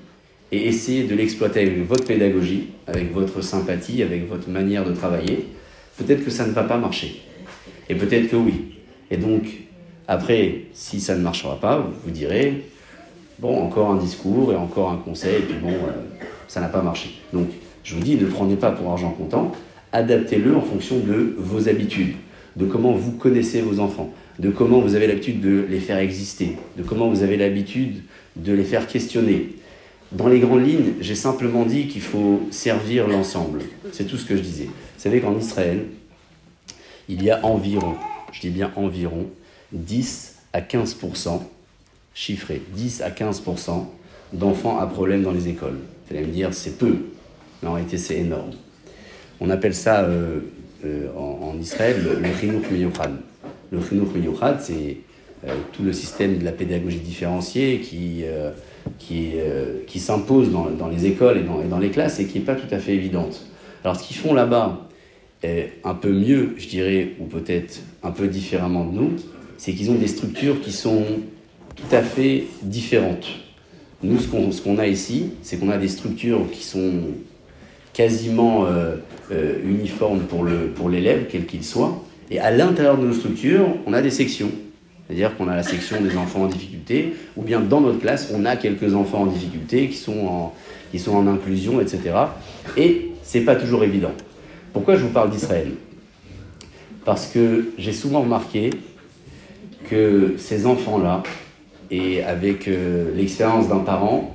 et 0.53 0.67
essayer 0.67 1.05
de 1.05 1.15
l'exploiter 1.15 1.61
avec 1.61 1.87
votre 1.87 2.05
pédagogie, 2.05 2.69
avec 2.87 3.13
votre 3.13 3.43
sympathie, 3.43 4.03
avec 4.03 4.29
votre 4.29 4.49
manière 4.49 4.85
de 4.85 4.93
travailler, 4.93 5.47
peut-être 5.97 6.25
que 6.25 6.31
ça 6.31 6.47
ne 6.47 6.53
va 6.53 6.65
pas 6.65 6.79
marcher. 6.79 7.23
Et 7.89 7.95
peut-être 7.95 8.29
que 8.29 8.37
oui. 8.37 8.75
Et 9.11 9.17
donc, 9.17 9.45
après, 10.07 10.63
si 10.73 11.01
ça 11.01 11.15
ne 11.15 11.23
marchera 11.23 11.59
pas, 11.59 11.87
vous 12.05 12.11
direz, 12.11 12.65
bon, 13.39 13.63
encore 13.63 13.91
un 13.91 13.97
discours 13.97 14.53
et 14.53 14.57
encore 14.57 14.91
un 14.91 14.97
conseil, 14.97 15.37
et 15.37 15.43
puis 15.43 15.59
bon, 15.61 15.73
euh, 15.73 16.27
ça 16.47 16.61
n'a 16.61 16.69
pas 16.69 16.83
marché. 16.83 17.11
Donc, 17.33 17.49
je 17.85 17.95
vous 17.95 18.01
dis, 18.01 18.17
ne 18.17 18.27
prenez 18.27 18.57
pas 18.57 18.71
pour 18.71 18.91
argent 18.91 19.11
comptant, 19.11 19.53
adaptez-le 19.93 20.55
en 20.57 20.61
fonction 20.61 20.99
de 20.99 21.35
vos 21.39 21.69
habitudes, 21.69 22.15
de 22.57 22.67
comment 22.67 22.93
vous 22.93 23.13
connaissez 23.13 23.61
vos 23.61 23.81
enfants, 23.81 24.13
de 24.39 24.51
comment 24.51 24.81
vous 24.81 24.95
avez 24.95 25.07
l'habitude 25.07 25.41
de 25.41 25.65
les 25.69 25.81
faire 25.81 25.99
exister, 25.99 26.57
de 26.77 26.83
comment 26.83 27.09
vous 27.09 27.23
avez 27.23 27.37
l'habitude 27.37 28.03
de 28.37 28.53
les 28.53 28.65
faire 28.65 28.87
questionner. 28.87 29.57
Dans 30.13 30.29
les 30.29 30.41
grandes 30.41 30.67
lignes, 30.67 30.95
j'ai 31.01 31.15
simplement 31.15 31.65
dit 31.65 31.87
qu'il 31.87 32.01
faut 32.01 32.41
servir 32.51 33.09
l'ensemble. 33.09 33.61
C'est 33.93 34.07
tout 34.07 34.17
ce 34.17 34.25
que 34.25 34.37
je 34.37 34.43
disais. 34.43 34.65
Vous 34.65 35.03
savez 35.03 35.21
qu'en 35.21 35.37
Israël, 35.37 35.85
il 37.09 37.23
y 37.23 37.31
a 37.31 37.45
environ, 37.45 37.95
je 38.33 38.41
dis 38.41 38.51
bien 38.51 38.73
environ, 38.77 39.27
10 39.73 40.37
à 40.53 40.61
15%, 40.61 41.43
chiffré, 42.15 42.63
10 42.75 43.03
à 43.03 43.11
15% 43.11 43.87
d'enfants 44.33 44.79
à 44.79 44.87
problème 44.87 45.23
dans 45.23 45.33
les 45.33 45.49
écoles. 45.49 45.79
Vous 46.09 46.17
allez 46.17 46.27
me 46.27 46.33
dire, 46.33 46.55
c'est 46.55 46.79
peu, 46.79 46.97
mais 47.63 47.69
en 47.69 47.75
réalité, 47.75 47.99
c'est 47.99 48.17
énorme. 48.17 48.53
On 49.41 49.51
appelle 49.51 49.75
ça 49.75 50.01
euh, 50.01 50.41
euh, 50.85 51.09
en, 51.17 51.55
Israël 51.61 51.97
le, 52.03 52.29
Chinuch 52.39 52.65
Le 53.71 53.81
Chinuch 53.81 54.09
c'est 54.61 54.97
euh, 55.47 55.55
tout 55.73 55.83
le 55.83 55.93
système 55.93 56.39
de 56.39 56.45
la 56.45 56.53
pédagogie 56.53 56.99
différenciée 56.99 57.81
qui, 57.81 58.25
s'impose 59.99 60.51
dans, 60.51 60.89
les 60.89 61.07
écoles 61.07 61.39
et 61.39 61.43
dans, 61.43 61.63
dans, 61.63 61.79
les 61.79 61.91
classes 61.91 62.19
et 62.21 62.27
qui 62.27 62.39
n'est 62.39 62.45
pas 62.45 62.57
tout 62.57 62.73
à 62.73 62.79
fait 62.79 62.95
évidente. 62.95 63.47
Alors, 63.85 63.99
ce 63.99 64.07
qu'ils 64.07 64.17
font 64.17 64.35
là-bas, 64.35 64.89
un 65.45 65.95
peu 65.95 66.11
mieux, 66.11 66.55
je 66.57 66.69
dirais, 66.69 67.11
ou 67.21 67.27
peut-être 67.27 67.81
un 68.03 68.11
peu 68.11 68.27
différemment 68.27 68.85
de 68.85 68.93
nous, 68.93 69.13
c'est 69.57 69.73
qu'ils 69.73 69.91
ont 69.91 69.95
des 69.95 70.09
structures 70.09 70.61
qui 70.61 70.73
sont 70.73 71.05
tout 71.77 71.95
à 71.95 72.03
fait 72.03 72.45
différentes. 72.63 73.29
Nous, 74.03 74.19
ce 74.19 74.63
qu'on 74.63 74.79
a 74.79 74.87
ici, 74.89 75.31
c'est 75.43 75.59
qu'on 75.59 75.71
a 75.71 75.79
des 75.79 75.89
structures 75.89 76.51
qui 76.51 76.65
sont 76.65 76.93
quasiment 77.93 78.67
euh, 78.67 78.97
euh, 79.33 79.59
uniformes 79.65 80.21
pour 80.21 80.89
l'élève, 80.89 81.27
quel 81.31 81.47
qu'il 81.47 81.65
soit. 81.65 82.03
Et 82.31 82.39
à 82.39 82.51
l'intérieur 82.51 82.99
de 82.99 83.07
nos 83.07 83.13
structures, 83.13 83.67
on 83.87 83.93
a 83.93 84.03
des 84.03 84.11
sections. 84.11 84.51
C'est-à-dire 85.07 85.37
qu'on 85.37 85.49
a 85.49 85.57
la 85.57 85.63
section 85.63 86.01
des 86.03 86.17
enfants 86.17 86.43
en 86.43 86.47
difficulté, 86.47 87.15
ou 87.37 87.43
bien 87.43 87.61
dans 87.61 87.81
notre 87.81 87.99
classe, 87.99 88.31
on 88.35 88.45
a 88.45 88.57
quelques 88.57 88.95
enfants 88.95 89.23
en 89.23 89.27
difficulté 89.27 89.89
qui 89.89 89.97
sont 89.97 90.27
en, 90.27 90.55
qui 90.91 90.99
sont 90.99 91.17
en 91.17 91.27
inclusion, 91.27 91.81
etc. 91.81 92.01
Et 92.77 93.13
c'est 93.23 93.41
pas 93.41 93.57
toujours 93.57 93.85
évident. 93.85 94.13
Pourquoi 94.73 94.97
je 94.97 95.03
vous 95.03 95.11
parle 95.11 95.31
d'Israël? 95.31 95.73
Parce 97.07 97.27
que 97.27 97.71
j'ai 97.79 97.95
souvent 97.95 98.21
remarqué 98.21 98.71
que 99.89 100.35
ces 100.37 100.67
enfants-là, 100.67 101.23
et 101.91 102.23
avec 102.23 102.69
euh, 102.69 103.15
l'expérience 103.15 103.69
d'un 103.69 103.79
parent 103.79 104.35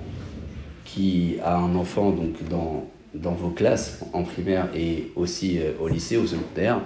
qui 0.86 1.36
a 1.44 1.56
un 1.56 1.76
enfant 1.76 2.10
donc 2.10 2.34
dans, 2.50 2.86
dans 3.14 3.34
vos 3.34 3.50
classes 3.50 4.00
en 4.14 4.24
primaire 4.24 4.68
et 4.76 5.12
aussi 5.16 5.60
euh, 5.60 5.72
au 5.80 5.88
lycée, 5.88 6.18
au 6.18 6.26
secondaire, 6.26 6.82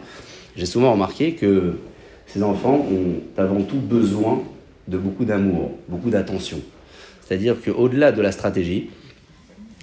j'ai 0.56 0.66
souvent 0.66 0.92
remarqué 0.92 1.34
que 1.34 1.76
ces 2.26 2.44
enfants 2.44 2.86
ont 2.92 3.22
avant 3.42 3.62
tout 3.62 3.78
besoin 3.78 4.44
de 4.88 4.98
beaucoup 4.98 5.26
d'amour, 5.26 5.72
beaucoup 5.88 6.10
d'attention. 6.10 6.60
C'est-à-dire 7.22 7.56
qu'au-delà 7.64 8.12
de 8.12 8.22
la 8.22 8.32
stratégie, 8.32 8.90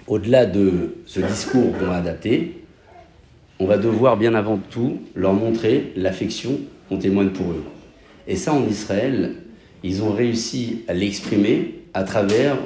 au-delà 0.06 0.46
de 0.46 0.96
ce 1.06 1.20
discours 1.20 1.72
qu'on 1.78 1.86
va 1.86 1.96
adapter, 1.96 2.64
on 3.58 3.66
va 3.66 3.78
devoir 3.78 4.16
bien 4.16 4.34
avant 4.34 4.58
tout 4.58 5.00
leur 5.14 5.32
montrer 5.32 5.92
l'affection 5.96 6.60
qu'on 6.88 6.98
témoigne 6.98 7.30
pour 7.30 7.50
eux. 7.50 7.64
Et 8.26 8.36
ça, 8.36 8.52
en 8.52 8.66
Israël, 8.66 9.36
ils 9.82 10.02
ont 10.02 10.12
réussi 10.12 10.82
à 10.88 10.94
l'exprimer 10.94 11.82
à 11.92 12.04
travers 12.04 12.56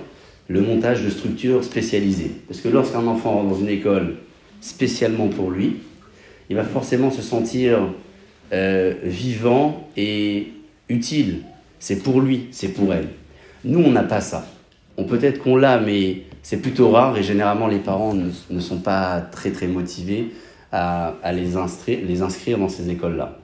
le 0.48 0.62
montage 0.62 1.04
de 1.04 1.10
structures 1.10 1.62
spécialisées. 1.62 2.32
Parce 2.48 2.60
que 2.60 2.68
lorsqu'un 2.68 3.06
enfant 3.06 3.32
rentre 3.32 3.50
dans 3.50 3.60
une 3.60 3.68
école 3.68 4.16
spécialement 4.60 5.28
pour 5.28 5.50
lui, 5.50 5.76
il 6.50 6.56
va 6.56 6.64
forcément 6.64 7.10
se 7.10 7.22
sentir 7.22 7.78
euh, 8.52 8.94
vivant 9.04 9.88
et 9.96 10.48
utile. 10.88 11.42
C'est 11.78 12.02
pour 12.02 12.20
lui, 12.20 12.48
c'est 12.50 12.68
pour 12.68 12.92
elle. 12.92 13.08
Nous, 13.64 13.78
on 13.78 13.90
n'a 13.90 14.02
pas 14.02 14.22
ça. 14.22 14.46
On 14.96 15.04
peut-être 15.04 15.38
qu'on 15.40 15.56
l'a, 15.56 15.78
mais 15.78 16.22
c'est 16.42 16.56
plutôt 16.56 16.90
rare 16.90 17.16
et 17.18 17.22
généralement 17.22 17.66
les 17.66 17.78
parents 17.78 18.14
ne, 18.14 18.60
sont 18.60 18.78
pas 18.78 19.20
très 19.20 19.50
très 19.50 19.66
motivés 19.66 20.32
à, 20.72 21.14
les, 21.32 21.56
inscrire, 21.56 21.98
les 22.06 22.22
inscrire 22.22 22.58
dans 22.58 22.68
ces 22.68 22.90
écoles-là. 22.90 23.38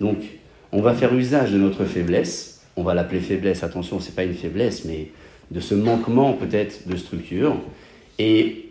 Donc, 0.00 0.16
on 0.72 0.82
va 0.82 0.94
faire 0.94 1.14
usage 1.14 1.52
de 1.52 1.58
notre 1.58 1.84
faiblesse, 1.84 2.62
on 2.76 2.82
va 2.82 2.94
l'appeler 2.94 3.20
faiblesse, 3.20 3.62
attention, 3.62 4.00
ce 4.00 4.08
n'est 4.08 4.14
pas 4.14 4.24
une 4.24 4.34
faiblesse, 4.34 4.84
mais 4.84 5.10
de 5.50 5.60
ce 5.60 5.74
manquement 5.74 6.34
peut-être 6.34 6.88
de 6.88 6.96
structure, 6.96 7.56
et 8.18 8.70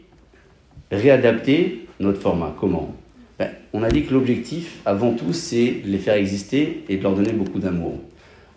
réadapter 0.92 1.88
notre 2.00 2.22
format. 2.22 2.56
Comment? 2.60 2.96
Ben, 3.38 3.52
On 3.74 3.84
a 3.84 3.89
dit 3.89 4.06
que 4.06 4.13
l'objectif, 4.13 4.78
avant 4.86 5.13
tout, 5.13 5.34
c'est 5.34 5.82
de 5.84 5.89
les 5.89 5.98
faire 5.98 6.15
exister 6.15 6.84
et 6.88 6.98
de 6.98 7.04
leur 7.04 7.15
donner 7.15 7.34
beaucoup 7.34 7.60
d'amour. 7.60 8.00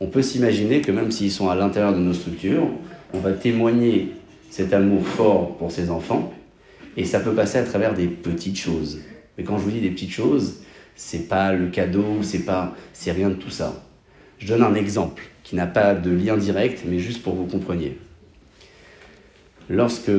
On 0.00 0.06
peut 0.06 0.22
s'imaginer 0.22 0.80
que 0.80 0.92
même 0.92 1.11
s'ils 1.11 1.30
sont 1.30 1.48
à 1.48 1.54
l'intérieur 1.54 1.92
de 1.92 1.98
nos 1.98 2.12
structures, 2.12 2.68
on 3.12 3.18
va 3.18 3.32
témoigner 3.32 4.08
cet 4.50 4.72
amour 4.72 5.06
fort 5.06 5.56
pour 5.56 5.70
ces 5.70 5.90
enfants, 5.90 6.32
et 6.96 7.04
ça 7.04 7.20
peut 7.20 7.32
passer 7.32 7.58
à 7.58 7.64
travers 7.64 7.94
des 7.94 8.06
petites 8.06 8.58
choses. 8.58 9.00
Mais 9.37 9.44
quand 9.44 9.58
je 9.58 9.62
vous 9.62 9.70
dis 9.70 9.80
des 9.80 9.90
petites 9.90 10.11
choses, 10.11 10.62
c'est 10.94 11.28
pas 11.28 11.52
le 11.52 11.68
cadeau, 11.68 12.22
c'est 12.22 12.44
pas, 12.44 12.74
c'est 12.92 13.12
rien 13.12 13.30
de 13.30 13.35
tout 13.35 13.50
ça. 13.50 13.82
Je 14.38 14.46
donne 14.46 14.62
un 14.62 14.74
exemple 14.74 15.22
qui 15.42 15.56
n'a 15.56 15.66
pas 15.66 15.94
de 15.94 16.11
lien 16.11 16.37
direct, 16.37 16.82
mais 16.87 16.98
juste 16.98 17.22
pour 17.22 17.32
que 17.35 17.38
vous 17.38 17.46
compreniez. 17.46 17.96
Lorsque 19.72 20.11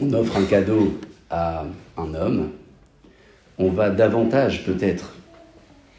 on 0.00 0.12
offre 0.14 0.38
un 0.38 0.44
cadeau 0.44 0.98
à 1.28 1.66
un 1.98 2.14
homme, 2.14 2.48
on 3.58 3.68
va 3.68 3.90
davantage 3.90 4.64
peut-être 4.64 5.16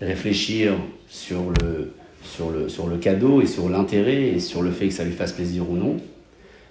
réfléchir 0.02 0.74
sur 1.08 1.52
le, 1.62 1.94
sur, 2.24 2.50
le, 2.50 2.70
sur 2.70 2.88
le 2.88 2.98
cadeau 2.98 3.42
et 3.42 3.46
sur 3.46 3.70
l'intérêt 3.70 4.30
et 4.30 4.40
sur 4.40 4.64
le 4.64 4.72
fait 4.72 4.88
que 4.88 4.96
ça 4.96 5.04
lui 5.04 5.12
fasse 5.12 5.34
plaisir 5.34 5.70
ou 5.70 5.76
non. 5.76 5.98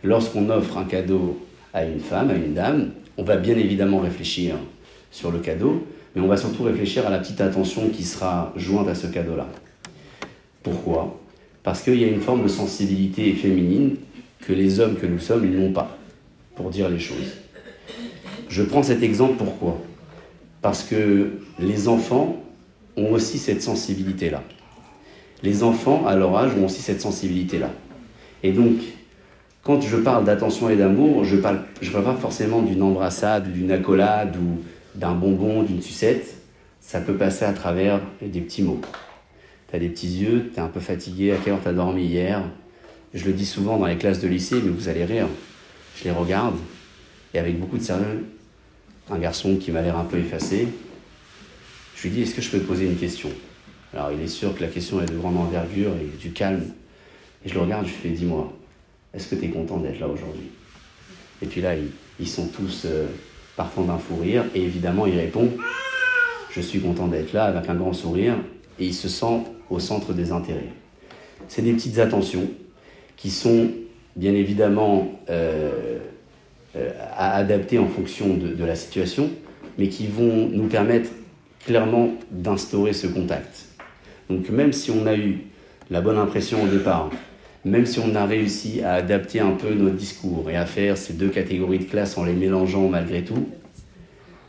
Lorsqu'on 0.03 0.51
offre 0.51 0.79
un 0.79 0.85
cadeau 0.85 1.40
à 1.72 1.85
une 1.85 2.01
femme, 2.01 2.31
à 2.31 2.35
une 2.35 2.55
dame, 2.55 2.90
on 3.16 3.22
va 3.22 3.37
bien 3.37 3.57
évidemment 3.57 4.01
réfléchir 4.01 4.57
sur 5.12 5.31
le 5.31 5.38
cadeau, 5.38 5.87
mais 6.16 6.22
on 6.22 6.27
va 6.27 6.38
surtout 6.38 6.64
réfléchir 6.64 7.07
à 7.07 7.11
la 7.11 7.20
petite 7.20 7.40
attention 7.40 7.88
qui 7.88 8.03
sera 8.03 8.53
jointe 8.57 8.88
à 8.88 8.96
ce 8.96 9.07
cadeau-là. 9.07 9.46
Pourquoi? 10.64 11.20
Parce 11.62 11.83
qu'il 11.83 12.01
y 12.01 12.05
a 12.05 12.09
une 12.09 12.20
forme 12.20 12.42
de 12.42 12.48
sensibilité 12.48 13.33
féminine 13.35 13.94
que 14.46 14.52
les 14.52 14.81
hommes 14.81 14.96
que 14.96 15.07
nous 15.07 15.18
sommes 15.18 15.46
n'ont 15.46 15.72
pas, 15.72 15.96
pour 16.57 16.70
dire 16.70 16.88
les 16.88 16.98
choses. 16.98 17.33
Je 18.48 18.62
prends 18.62 18.83
cet 18.83 19.02
exemple 19.02 19.35
pourquoi? 19.38 19.81
Parce 20.61 20.83
que 20.83 21.38
les 21.59 21.88
enfants 21.88 22.42
ont 22.96 23.12
aussi 23.12 23.38
cette 23.38 23.62
sensibilité-là. 23.62 24.42
Les 25.42 25.62
enfants, 25.62 26.07
à 26.07 26.14
leur 26.14 26.37
âge, 26.37 26.52
ont 26.59 26.66
aussi 26.66 26.83
cette 26.83 27.00
sensibilité-là. 27.00 27.70
Et 28.42 28.52
donc, 28.52 28.76
quand 29.62 29.81
je 29.81 29.96
parle 29.96 30.24
d'attention 30.24 30.68
et 30.68 30.76
d'amour, 30.76 31.24
je 31.24 31.37
ne 31.37 31.40
parle, 31.40 31.61
je 31.81 31.90
parle 31.90 32.05
pas 32.05 32.14
forcément 32.14 32.62
d'une 32.62 32.83
embrassade 32.83 33.52
d'une 33.52 33.70
accolade 33.70 34.37
ou 34.37 34.61
d'un 34.98 35.14
bonbon, 35.14 35.62
d'une 35.62 35.81
sucette, 35.81 36.37
ça 36.81 37.00
peut 37.00 37.14
passer 37.14 37.44
à 37.44 37.52
travers 37.52 38.00
des 38.20 38.40
petits 38.40 38.62
mots. 38.62 38.81
Tu 39.70 39.76
as 39.76 39.78
des 39.78 39.88
petits 39.88 40.18
yeux, 40.18 40.50
tu 40.52 40.59
es 40.59 40.62
un 40.62 40.68
peu 40.68 40.81
fatigué, 40.81 41.33
à 41.33 41.37
quelle 41.37 41.55
heure 41.55 41.62
tu 41.62 41.68
as 41.68 41.72
dormi 41.72 42.05
hier? 42.05 42.42
Je 43.14 43.27
le 43.27 43.33
dis 43.33 43.46
souvent 43.46 43.77
dans 43.77 43.87
les 43.87 43.98
classes 43.98 44.20
de 44.20 44.29
lycée, 44.29 44.57
mais 44.62 44.70
vous 44.70 44.88
allez 44.88 45.05
rire. 45.05 45.29
Je 45.96 46.05
les 46.05 46.11
regarde, 46.11 46.57
et 47.35 47.38
avec 47.38 47.59
beaucoup 47.59 47.77
de 47.77 47.83
sérieux, 47.83 48.27
un 49.11 49.18
garçon 49.18 49.57
qui 49.57 49.70
m'a 49.70 49.83
l'air 49.83 49.98
un 49.98 50.05
peu 50.05 50.18
effacé, 50.18 50.68
je 51.96 52.03
lui 52.03 52.11
dis 52.11 52.22
Est-ce 52.22 52.35
que 52.35 52.42
je 52.42 52.51
peux 52.51 52.59
te 52.59 52.66
poser 52.66 52.87
une 52.87 52.96
question? 52.96 53.29
Alors 53.92 54.11
il 54.12 54.20
est 54.20 54.29
sûr 54.29 54.57
que 54.57 54.62
la 54.62 54.68
question 54.68 55.03
est 55.03 55.07
de 55.07 55.16
grande 55.16 55.37
envergure 55.37 55.92
et 56.01 56.16
du 56.18 56.33
calme. 56.33 56.64
Et 57.44 57.48
je 57.48 57.55
le 57.55 57.61
regarde, 57.61 57.87
je 57.87 57.92
lui 57.92 57.98
fais 57.98 58.09
Dis-moi, 58.11 58.53
est-ce 59.12 59.29
que 59.29 59.35
tu 59.35 59.44
es 59.44 59.48
content 59.48 59.79
d'être 59.79 60.01
là 60.01 60.09
aujourd'hui? 60.09 60.51
Et 61.42 61.46
puis 61.46 61.61
là, 61.61 61.75
ils, 62.18 62.29
sont 62.29 62.46
tous. 62.46 62.85
Euh, 62.87 63.07
parfois 63.57 63.85
d'un 63.85 63.98
fou 63.98 64.16
rire, 64.16 64.44
et 64.55 64.62
évidemment 64.62 65.07
il 65.07 65.18
répond 65.18 65.51
Je 66.51 66.61
suis 66.61 66.81
content 66.81 67.07
d'être 67.07 67.33
là 67.33 67.44
avec 67.44 67.68
un 67.68 67.75
grand 67.75 67.92
sourire, 67.92 68.37
et 68.79 68.87
il 68.87 68.94
se 68.94 69.09
sent 69.09 69.42
au 69.70 69.79
centre 69.79 70.12
des 70.12 70.33
intérêts. 70.33 70.72
C'est 71.48 71.62
des 71.62 71.72
petites 71.72 71.98
attentions 71.98 72.48
qui 73.22 73.30
sont 73.30 73.70
bien 74.16 74.35
évidemment 74.35 75.12
euh, 75.30 75.98
à 77.16 77.37
adapter 77.37 77.78
en 77.78 77.87
fonction 77.87 78.37
de, 78.37 78.64
la 78.64 78.74
situation, 78.74 79.30
mais 79.78 79.88
qui 79.88 80.08
vont 80.08 80.48
nous 80.48 80.66
permettre 80.66 81.08
clairement 81.64 82.14
d'instaurer 82.32 82.92
ce 82.92 83.06
contact. 83.06 83.66
Donc 84.28 84.50
même 84.50 84.72
si 84.72 84.90
on 84.90 85.06
a 85.06 85.14
eu 85.14 85.38
la 85.88 86.00
bonne 86.00 86.18
impression 86.18 86.64
au 86.64 86.66
départ, 86.66 87.11
même 87.64 87.87
si 87.87 88.00
on 88.00 88.12
a 88.16 88.26
réussi 88.26 88.82
à 88.82 88.94
adapter 88.94 89.38
un 89.38 89.52
peu 89.52 89.72
notre 89.72 89.94
discours 89.94 90.50
et 90.50 90.56
à 90.56 90.66
faire 90.66 90.96
ces 90.96 91.12
deux 91.12 91.28
catégories 91.28 91.78
de 91.78 91.85
classe 91.85 92.18
en 92.18 92.24
les 92.24 92.32
mélangeant 92.32 92.88
malgré 92.88 93.22
tout, 93.22 93.46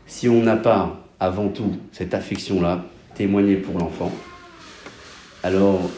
si 0.08 0.28
on 0.28 0.42
n'a 0.42 0.56
pas 0.56 1.06
avant 1.20 1.48
tout 1.48 1.76
cette 1.92 2.12
affection-là, 2.12 2.84
témoignée 3.14 3.54
pour 3.54 3.78
l'enfant, 3.78 4.10
alors 5.44 5.88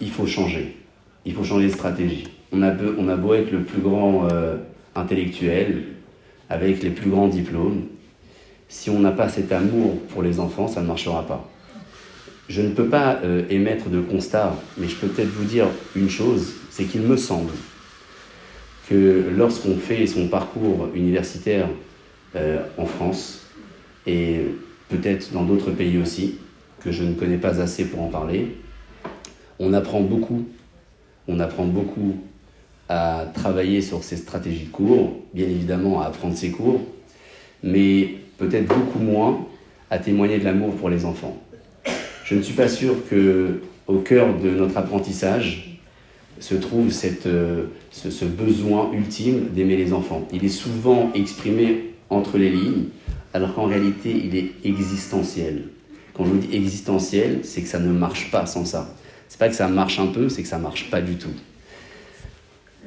il 0.00 0.10
faut 0.12 0.26
changer. 0.26 0.79
Il 1.24 1.34
faut 1.34 1.44
changer 1.44 1.66
de 1.66 1.72
stratégie. 1.72 2.24
On 2.52 2.62
a, 2.62 2.70
beau, 2.70 3.34
être 3.34 3.52
le 3.52 3.62
plus 3.62 3.80
grand 3.80 4.28
euh, 4.30 4.56
intellectuel, 4.94 5.84
avec 6.48 6.82
les 6.82 6.90
plus 6.90 7.10
grands 7.10 7.28
diplômes, 7.28 7.82
si 8.68 8.90
on 8.90 9.00
n'a 9.00 9.12
pas 9.12 9.28
cet 9.28 9.52
amour 9.52 9.98
pour 10.08 10.22
les 10.22 10.40
enfants, 10.40 10.68
ça 10.68 10.80
ne 10.80 10.86
marchera 10.86 11.26
pas. 11.26 11.48
Je 12.48 12.62
ne 12.62 12.70
peux 12.70 12.86
pas 12.86 13.20
euh, 13.22 13.44
émettre 13.50 13.88
de 13.88 14.00
constat, 14.00 14.56
mais 14.78 14.88
je 14.88 14.96
peux 14.96 15.06
peut-être 15.06 15.28
vous 15.28 15.44
dire 15.44 15.66
une 15.94 16.08
chose, 16.10 16.54
c'est 16.70 16.84
qu'il 16.84 17.02
me 17.02 17.16
semble 17.16 17.52
que 18.88 19.26
lorsqu'on 19.36 19.76
fait 19.76 20.06
son 20.06 20.26
parcours 20.26 20.88
universitaire 20.94 21.68
euh, 22.34 22.58
en 22.76 22.86
France, 22.86 23.46
et 24.06 24.46
peut-être 24.88 25.32
dans 25.32 25.44
d'autres 25.44 25.70
pays 25.70 25.98
aussi, 25.98 26.38
que 26.82 26.90
je 26.90 27.04
ne 27.04 27.14
connais 27.14 27.36
pas 27.36 27.60
assez 27.60 27.84
pour 27.84 28.02
en 28.02 28.08
parler, 28.08 28.56
on 29.60 29.72
apprend 29.72 30.00
beaucoup, 30.00 30.46
on 31.30 31.40
apprend 31.40 31.64
beaucoup 31.64 32.16
à 32.88 33.26
travailler 33.32 33.82
sur 33.82 34.02
ses 34.02 34.16
stratégies 34.16 34.64
de 34.64 34.70
cours, 34.70 35.12
bien 35.32 35.46
évidemment 35.46 36.02
à 36.02 36.06
apprendre 36.06 36.36
ses 36.36 36.50
cours, 36.50 36.80
mais 37.62 38.16
peut-être 38.36 38.66
beaucoup 38.66 38.98
moins 38.98 39.46
à 39.90 39.98
témoigner 39.98 40.38
de 40.38 40.44
l'amour 40.44 40.74
pour 40.74 40.90
les 40.90 41.04
enfants. 41.04 41.36
Je 42.24 42.34
ne 42.34 42.42
suis 42.42 42.54
pas 42.54 42.68
sûr 42.68 42.94
que 43.08 43.60
au 43.86 43.98
cœur 43.98 44.38
de 44.38 44.50
notre 44.50 44.76
apprentissage 44.76 45.78
se 46.40 46.54
trouve 46.54 46.90
euh, 47.26 47.64
ce, 47.90 48.10
ce 48.10 48.24
besoin 48.24 48.90
ultime 48.92 49.48
d'aimer 49.54 49.76
les 49.76 49.92
enfants. 49.92 50.26
Il 50.32 50.44
est 50.44 50.48
souvent 50.48 51.10
exprimé 51.14 51.94
entre 52.08 52.38
les 52.38 52.50
lignes, 52.50 52.86
alors 53.34 53.54
qu'en 53.54 53.66
réalité, 53.66 54.10
il 54.10 54.36
est 54.36 54.52
existentiel. 54.64 55.64
Quand 56.14 56.24
je 56.24 56.30
vous 56.30 56.38
dis 56.38 56.56
existentiel, 56.56 57.40
c'est 57.44 57.62
que 57.62 57.68
ça 57.68 57.78
ne 57.78 57.92
marche 57.92 58.30
pas 58.30 58.46
sans 58.46 58.64
ça. 58.64 58.94
C'est 59.30 59.38
pas 59.38 59.48
que 59.48 59.54
ça 59.54 59.68
marche 59.68 60.00
un 60.00 60.08
peu, 60.08 60.28
c'est 60.28 60.42
que 60.42 60.48
ça 60.48 60.58
marche 60.58 60.90
pas 60.90 61.00
du 61.00 61.14
tout. 61.14 61.32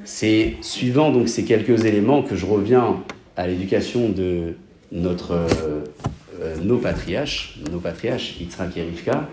C'est 0.03 0.57
suivant 0.59 1.09
donc 1.09 1.29
ces 1.29 1.45
quelques 1.45 1.85
éléments 1.85 2.21
que 2.21 2.35
je 2.35 2.45
reviens 2.45 3.01
à 3.37 3.47
l'éducation 3.47 4.09
de 4.09 4.55
notre, 4.91 5.31
euh, 5.31 6.55
nos 6.61 6.79
patriarches, 6.79 7.59
nos 7.71 7.79
patriarches, 7.79 8.35
Yitzhak 8.41 8.75
et 8.75 8.81
Rivka, 8.81 9.29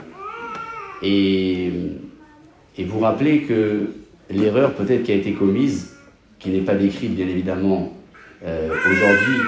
et, 1.03 1.73
et 2.79 2.85
vous 2.85 3.01
rappelez 3.01 3.43
que 3.43 3.91
l'erreur 4.31 4.75
peut-être 4.75 5.03
qui 5.03 5.11
a 5.11 5.17
été 5.17 5.33
commise, 5.33 5.97
qui 6.39 6.51
n'est 6.51 6.61
pas 6.61 6.77
décrite 6.77 7.17
bien 7.17 7.27
évidemment 7.27 7.93
euh, 8.45 8.69
aujourd'hui 8.89 9.41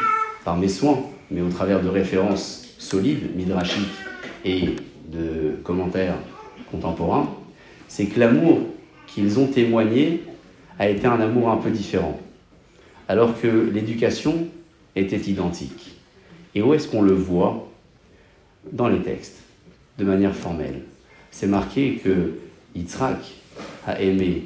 par 0.44 0.56
mes 0.56 0.68
soins, 0.68 0.98
mais 1.30 1.40
au 1.40 1.48
travers 1.48 1.80
de 1.80 1.88
références 1.88 2.74
solides, 2.78 3.36
midrashiques 3.36 3.86
et 4.44 4.70
de 5.12 5.54
commentaires 5.62 6.16
contemporains, 6.68 7.30
c'est 7.92 8.06
que 8.06 8.18
l'amour 8.18 8.60
qu'ils 9.06 9.38
ont 9.38 9.48
témoigné 9.48 10.22
a 10.78 10.88
été 10.88 11.06
un 11.06 11.20
amour 11.20 11.50
un 11.50 11.58
peu 11.58 11.70
différent, 11.70 12.18
alors 13.06 13.38
que 13.38 13.46
l'éducation 13.46 14.46
était 14.96 15.20
identique. 15.20 15.94
Et 16.54 16.62
où 16.62 16.72
est-ce 16.72 16.88
qu'on 16.88 17.02
le 17.02 17.12
voit 17.12 17.70
Dans 18.72 18.88
les 18.88 19.00
textes, 19.00 19.42
de 19.98 20.04
manière 20.04 20.34
formelle? 20.34 20.80
C'est 21.30 21.46
marqué 21.46 22.00
que 22.02 22.30
Yitzhak 22.74 23.18
a 23.86 24.00
aimé 24.00 24.44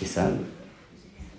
Esav, 0.00 0.36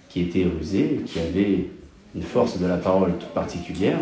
qui 0.10 0.24
était 0.24 0.44
rusé, 0.44 1.00
qui 1.06 1.20
avait 1.20 1.70
une 2.14 2.24
force 2.24 2.60
de 2.60 2.66
la 2.66 2.76
parole 2.76 3.18
toute 3.18 3.30
particulière. 3.30 4.00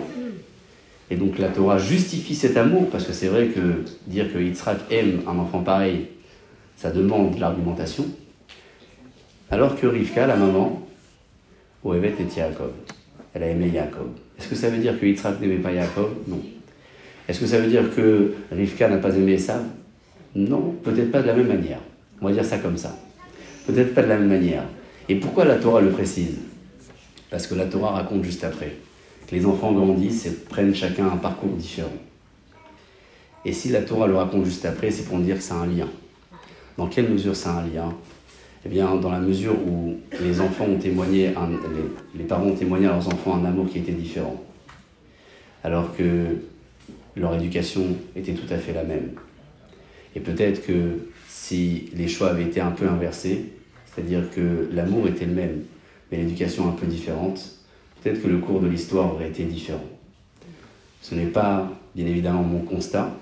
Et 1.11 1.17
donc 1.17 1.37
la 1.37 1.49
Torah 1.49 1.77
justifie 1.77 2.33
cet 2.33 2.57
amour, 2.57 2.89
parce 2.89 3.05
que 3.05 3.13
c'est 3.13 3.27
vrai 3.27 3.49
que 3.49 3.85
dire 4.07 4.33
que 4.33 4.39
Yitzhak 4.39 4.79
aime 4.89 5.21
un 5.27 5.37
enfant 5.37 5.61
pareil, 5.61 6.07
ça 6.79 6.91
demande 6.91 7.35
de 7.35 7.41
l'argumentation. 7.41 8.05
Alors 9.51 9.77
que 9.77 9.85
Rivka, 9.85 10.25
la 10.25 10.37
maman, 10.37 10.81
Oevet 11.83 12.15
et 12.19 12.39
Yaakov, 12.39 12.71
elle 13.33 13.43
a 13.43 13.49
aimé 13.49 13.67
Yaakov. 13.67 14.07
Est-ce 14.37 14.47
que 14.47 14.55
ça 14.55 14.69
veut 14.69 14.77
dire 14.77 14.97
que 14.97 15.05
Yitzhak 15.05 15.41
n'aimait 15.41 15.57
pas 15.57 15.73
Yaakov? 15.73 16.09
Non. 16.29 16.41
Est-ce 17.27 17.41
que 17.41 17.47
ça 17.47 17.59
veut 17.59 17.67
dire 17.67 17.93
que 17.93 18.33
Rivka 18.49 18.87
n'a 18.87 18.97
pas 18.97 19.13
aimé 19.13 19.33
Esav? 19.33 19.61
Non, 20.35 20.73
peut-être 20.81 21.11
pas 21.11 21.21
de 21.21 21.27
la 21.27 21.33
même 21.33 21.47
manière. 21.47 21.79
On 22.21 22.27
va 22.27 22.31
dire 22.31 22.45
ça 22.45 22.59
comme 22.59 22.77
ça. 22.77 22.95
Peut-être 23.67 23.93
pas 23.93 24.03
de 24.03 24.07
la 24.07 24.17
même 24.17 24.29
manière. 24.29 24.63
Et 25.09 25.15
pourquoi 25.15 25.43
la 25.43 25.57
Torah 25.57 25.81
le 25.81 25.89
précise? 25.89 26.37
Parce 27.29 27.45
que 27.45 27.55
la 27.55 27.65
Torah 27.65 27.91
raconte 27.91 28.23
juste 28.23 28.45
après 28.45 28.77
que 29.27 29.35
les 29.35 29.45
enfants 29.45 29.73
grandissent 29.73 30.25
et 30.27 30.31
prennent 30.31 30.73
chacun 30.73 31.07
un 31.07 31.17
parcours 31.17 31.51
différent. 31.51 31.91
Et 33.43 33.51
si 33.51 33.67
la 33.67 33.81
Torah 33.81 34.07
le 34.07 34.15
raconte 34.15 34.45
juste 34.45 34.65
après, 34.65 34.91
c'est 34.91 35.03
pour 35.03 35.19
dire 35.19 35.35
que 35.35 35.43
c'est 35.43 35.53
un 35.53 35.65
lien. 35.65 35.89
Dans 36.79 36.87
quelle 36.87 37.09
mesure 37.09 37.35
c'est 37.35 37.49
un 37.49 37.65
lien? 37.67 37.93
Eh 38.65 38.69
bien, 38.69 38.95
dans 38.95 39.11
la 39.11 39.19
mesure 39.19 39.53
où 39.67 39.97
les 40.21 40.39
enfants 40.39 40.63
ont 40.63 40.77
témoigné, 40.77 41.29
les, 42.15 42.23
parents 42.23 42.45
ont 42.45 42.55
témoigné 42.55 42.85
à 42.85 42.91
leurs 42.91 43.05
enfants 43.09 43.35
un 43.35 43.43
amour 43.43 43.67
qui 43.69 43.79
était 43.79 43.91
différent, 43.91 44.41
alors 45.65 45.93
que 45.97 46.37
leur 47.17 47.35
éducation 47.35 47.83
était 48.15 48.31
tout 48.31 48.47
à 48.49 48.57
fait 48.57 48.71
la 48.71 48.85
même. 48.85 49.09
Et 50.15 50.21
peut-être 50.21 50.65
que 50.65 50.99
si 51.27 51.89
les 51.93 52.07
choix 52.07 52.29
avaient 52.29 52.45
été 52.45 52.61
un 52.61 52.71
peu 52.71 52.87
inversés, 52.87 53.51
c'est-à-dire 53.85 54.29
que 54.33 54.69
l'amour 54.71 55.05
était 55.09 55.25
le 55.25 55.33
même, 55.33 55.63
mais 56.09 56.19
l'éducation 56.19 56.69
un 56.69 56.71
peu 56.71 56.87
différente, 56.87 57.41
peut-être 58.01 58.23
que 58.23 58.29
le 58.29 58.37
cours 58.37 58.61
de 58.61 58.67
l'histoire 58.69 59.13
aurait 59.15 59.27
été 59.27 59.43
différent. 59.43 59.83
Ce 61.01 61.13
n'est 61.13 61.25
pas, 61.25 61.73
bien 61.93 62.05
évidemment, 62.05 62.43
mon 62.43 62.61
constat. 62.61 63.13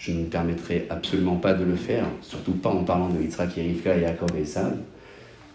Je 0.00 0.12
ne 0.12 0.20
me 0.20 0.24
permettrai 0.24 0.86
absolument 0.88 1.36
pas 1.36 1.52
de 1.52 1.62
le 1.62 1.76
faire, 1.76 2.06
surtout 2.22 2.52
pas 2.52 2.70
en 2.70 2.84
parlant 2.84 3.10
de 3.10 3.20
Yitzhak 3.20 3.58
et 3.58 3.66
et 3.66 4.00
Jacob 4.00 4.30
et. 4.34 4.44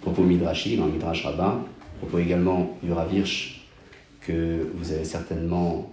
Propos 0.01 0.21
Midrashi, 0.21 0.77
dans 0.77 0.86
Midrash 0.86 1.25
Rabbah. 1.25 1.62
Propos 1.97 2.19
également 2.19 2.77
du 2.84 2.91
Ravirch, 2.91 3.65
que 4.21 4.69
vous 4.75 4.91
avez 4.91 5.03
certainement 5.03 5.91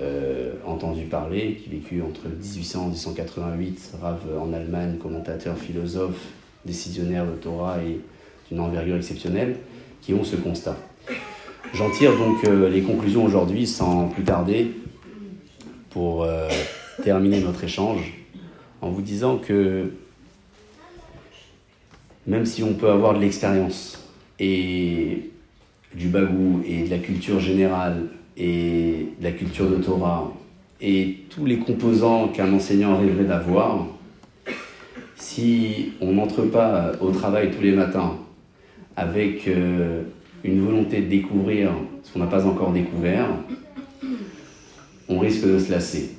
euh, 0.00 0.52
entendu 0.64 1.06
parler, 1.06 1.60
qui 1.60 1.70
vécut 1.70 2.00
entre 2.00 2.28
1800 2.28 2.78
et 2.78 2.84
1888, 2.90 3.94
Rav 4.00 4.20
en 4.40 4.52
Allemagne, 4.52 4.98
commentateur, 4.98 5.58
philosophe, 5.58 6.24
décisionnaire 6.64 7.26
de 7.26 7.32
Torah 7.32 7.78
et 7.82 7.98
d'une 8.48 8.60
envergure 8.60 8.94
exceptionnelle, 8.94 9.56
qui 10.02 10.14
ont 10.14 10.22
ce 10.22 10.36
constat. 10.36 10.76
J'en 11.74 11.90
tire 11.90 12.16
donc 12.16 12.44
euh, 12.44 12.68
les 12.68 12.82
conclusions 12.82 13.24
aujourd'hui 13.24 13.66
sans 13.66 14.06
plus 14.06 14.22
tarder 14.22 14.70
pour 15.90 16.22
euh, 16.22 16.48
terminer 17.08 17.40
notre 17.40 17.64
échange 17.64 18.12
en 18.82 18.90
vous 18.90 19.00
disant 19.00 19.38
que 19.38 19.92
même 22.26 22.44
si 22.44 22.62
on 22.62 22.74
peut 22.74 22.90
avoir 22.90 23.14
de 23.14 23.20
l'expérience 23.20 24.12
et 24.38 25.30
du 25.94 26.08
bagou 26.08 26.60
et 26.66 26.82
de 26.82 26.90
la 26.90 26.98
culture 26.98 27.40
générale 27.40 28.08
et 28.36 29.06
de 29.18 29.24
la 29.24 29.32
culture 29.32 29.70
de 29.70 29.76
Torah 29.76 30.34
et 30.82 31.20
tous 31.30 31.46
les 31.46 31.56
composants 31.56 32.28
qu'un 32.28 32.52
enseignant 32.52 32.98
rêverait 32.98 33.24
d'avoir, 33.24 33.86
si 35.16 35.92
on 36.02 36.12
n'entre 36.12 36.42
pas 36.42 36.92
au 37.00 37.10
travail 37.10 37.52
tous 37.52 37.62
les 37.62 37.72
matins 37.72 38.18
avec 38.96 39.48
euh, 39.48 40.02
une 40.44 40.62
volonté 40.62 41.00
de 41.00 41.08
découvrir 41.08 41.70
ce 42.02 42.12
qu'on 42.12 42.18
n'a 42.18 42.26
pas 42.26 42.44
encore 42.44 42.70
découvert, 42.70 43.30
on 45.08 45.18
risque 45.20 45.46
de 45.46 45.58
se 45.58 45.70
lasser. 45.70 46.17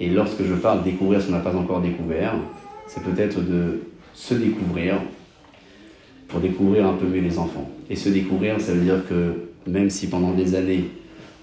Et 0.00 0.08
lorsque 0.08 0.44
je 0.44 0.54
parle 0.54 0.84
découvrir 0.84 1.20
ce 1.20 1.26
qu'on 1.26 1.32
n'a 1.32 1.40
pas 1.40 1.54
encore 1.54 1.80
découvert, 1.80 2.34
c'est 2.86 3.02
peut-être 3.02 3.40
de 3.40 3.80
se 4.14 4.34
découvrir 4.34 4.94
pour 6.28 6.40
découvrir 6.40 6.86
un 6.86 6.94
peu 6.94 7.06
mieux 7.06 7.20
les 7.20 7.38
enfants. 7.38 7.68
Et 7.90 7.96
se 7.96 8.08
découvrir, 8.08 8.60
ça 8.60 8.72
veut 8.72 8.80
dire 8.80 9.02
que 9.08 9.34
même 9.66 9.90
si 9.90 10.08
pendant 10.08 10.32
des 10.32 10.54
années, 10.54 10.84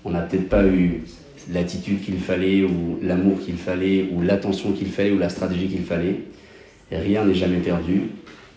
on 0.03 0.11
n'a 0.11 0.21
peut-être 0.21 0.47
pas 0.47 0.65
eu 0.65 1.01
l'attitude 1.51 2.01
qu'il 2.01 2.19
fallait, 2.19 2.63
ou 2.63 2.99
l'amour 3.01 3.39
qu'il 3.39 3.57
fallait, 3.57 4.09
ou 4.11 4.21
l'attention 4.21 4.71
qu'il 4.71 4.87
fallait, 4.87 5.11
ou 5.11 5.17
la 5.17 5.29
stratégie 5.29 5.67
qu'il 5.67 5.83
fallait, 5.83 6.21
rien 6.91 7.25
n'est 7.25 7.33
jamais 7.33 7.59
perdu, 7.59 8.03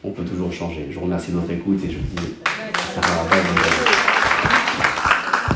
on 0.05 0.11
peut 0.11 0.25
toujours 0.25 0.53
changer. 0.53 0.87
Je 0.91 0.95
vous 0.95 1.05
remercie 1.05 1.33
de 1.33 1.37
votre 1.37 1.51
écoute 1.51 1.81
et 1.85 1.91
je 1.91 1.99
vous 1.99 2.17
dis... 2.17 3.88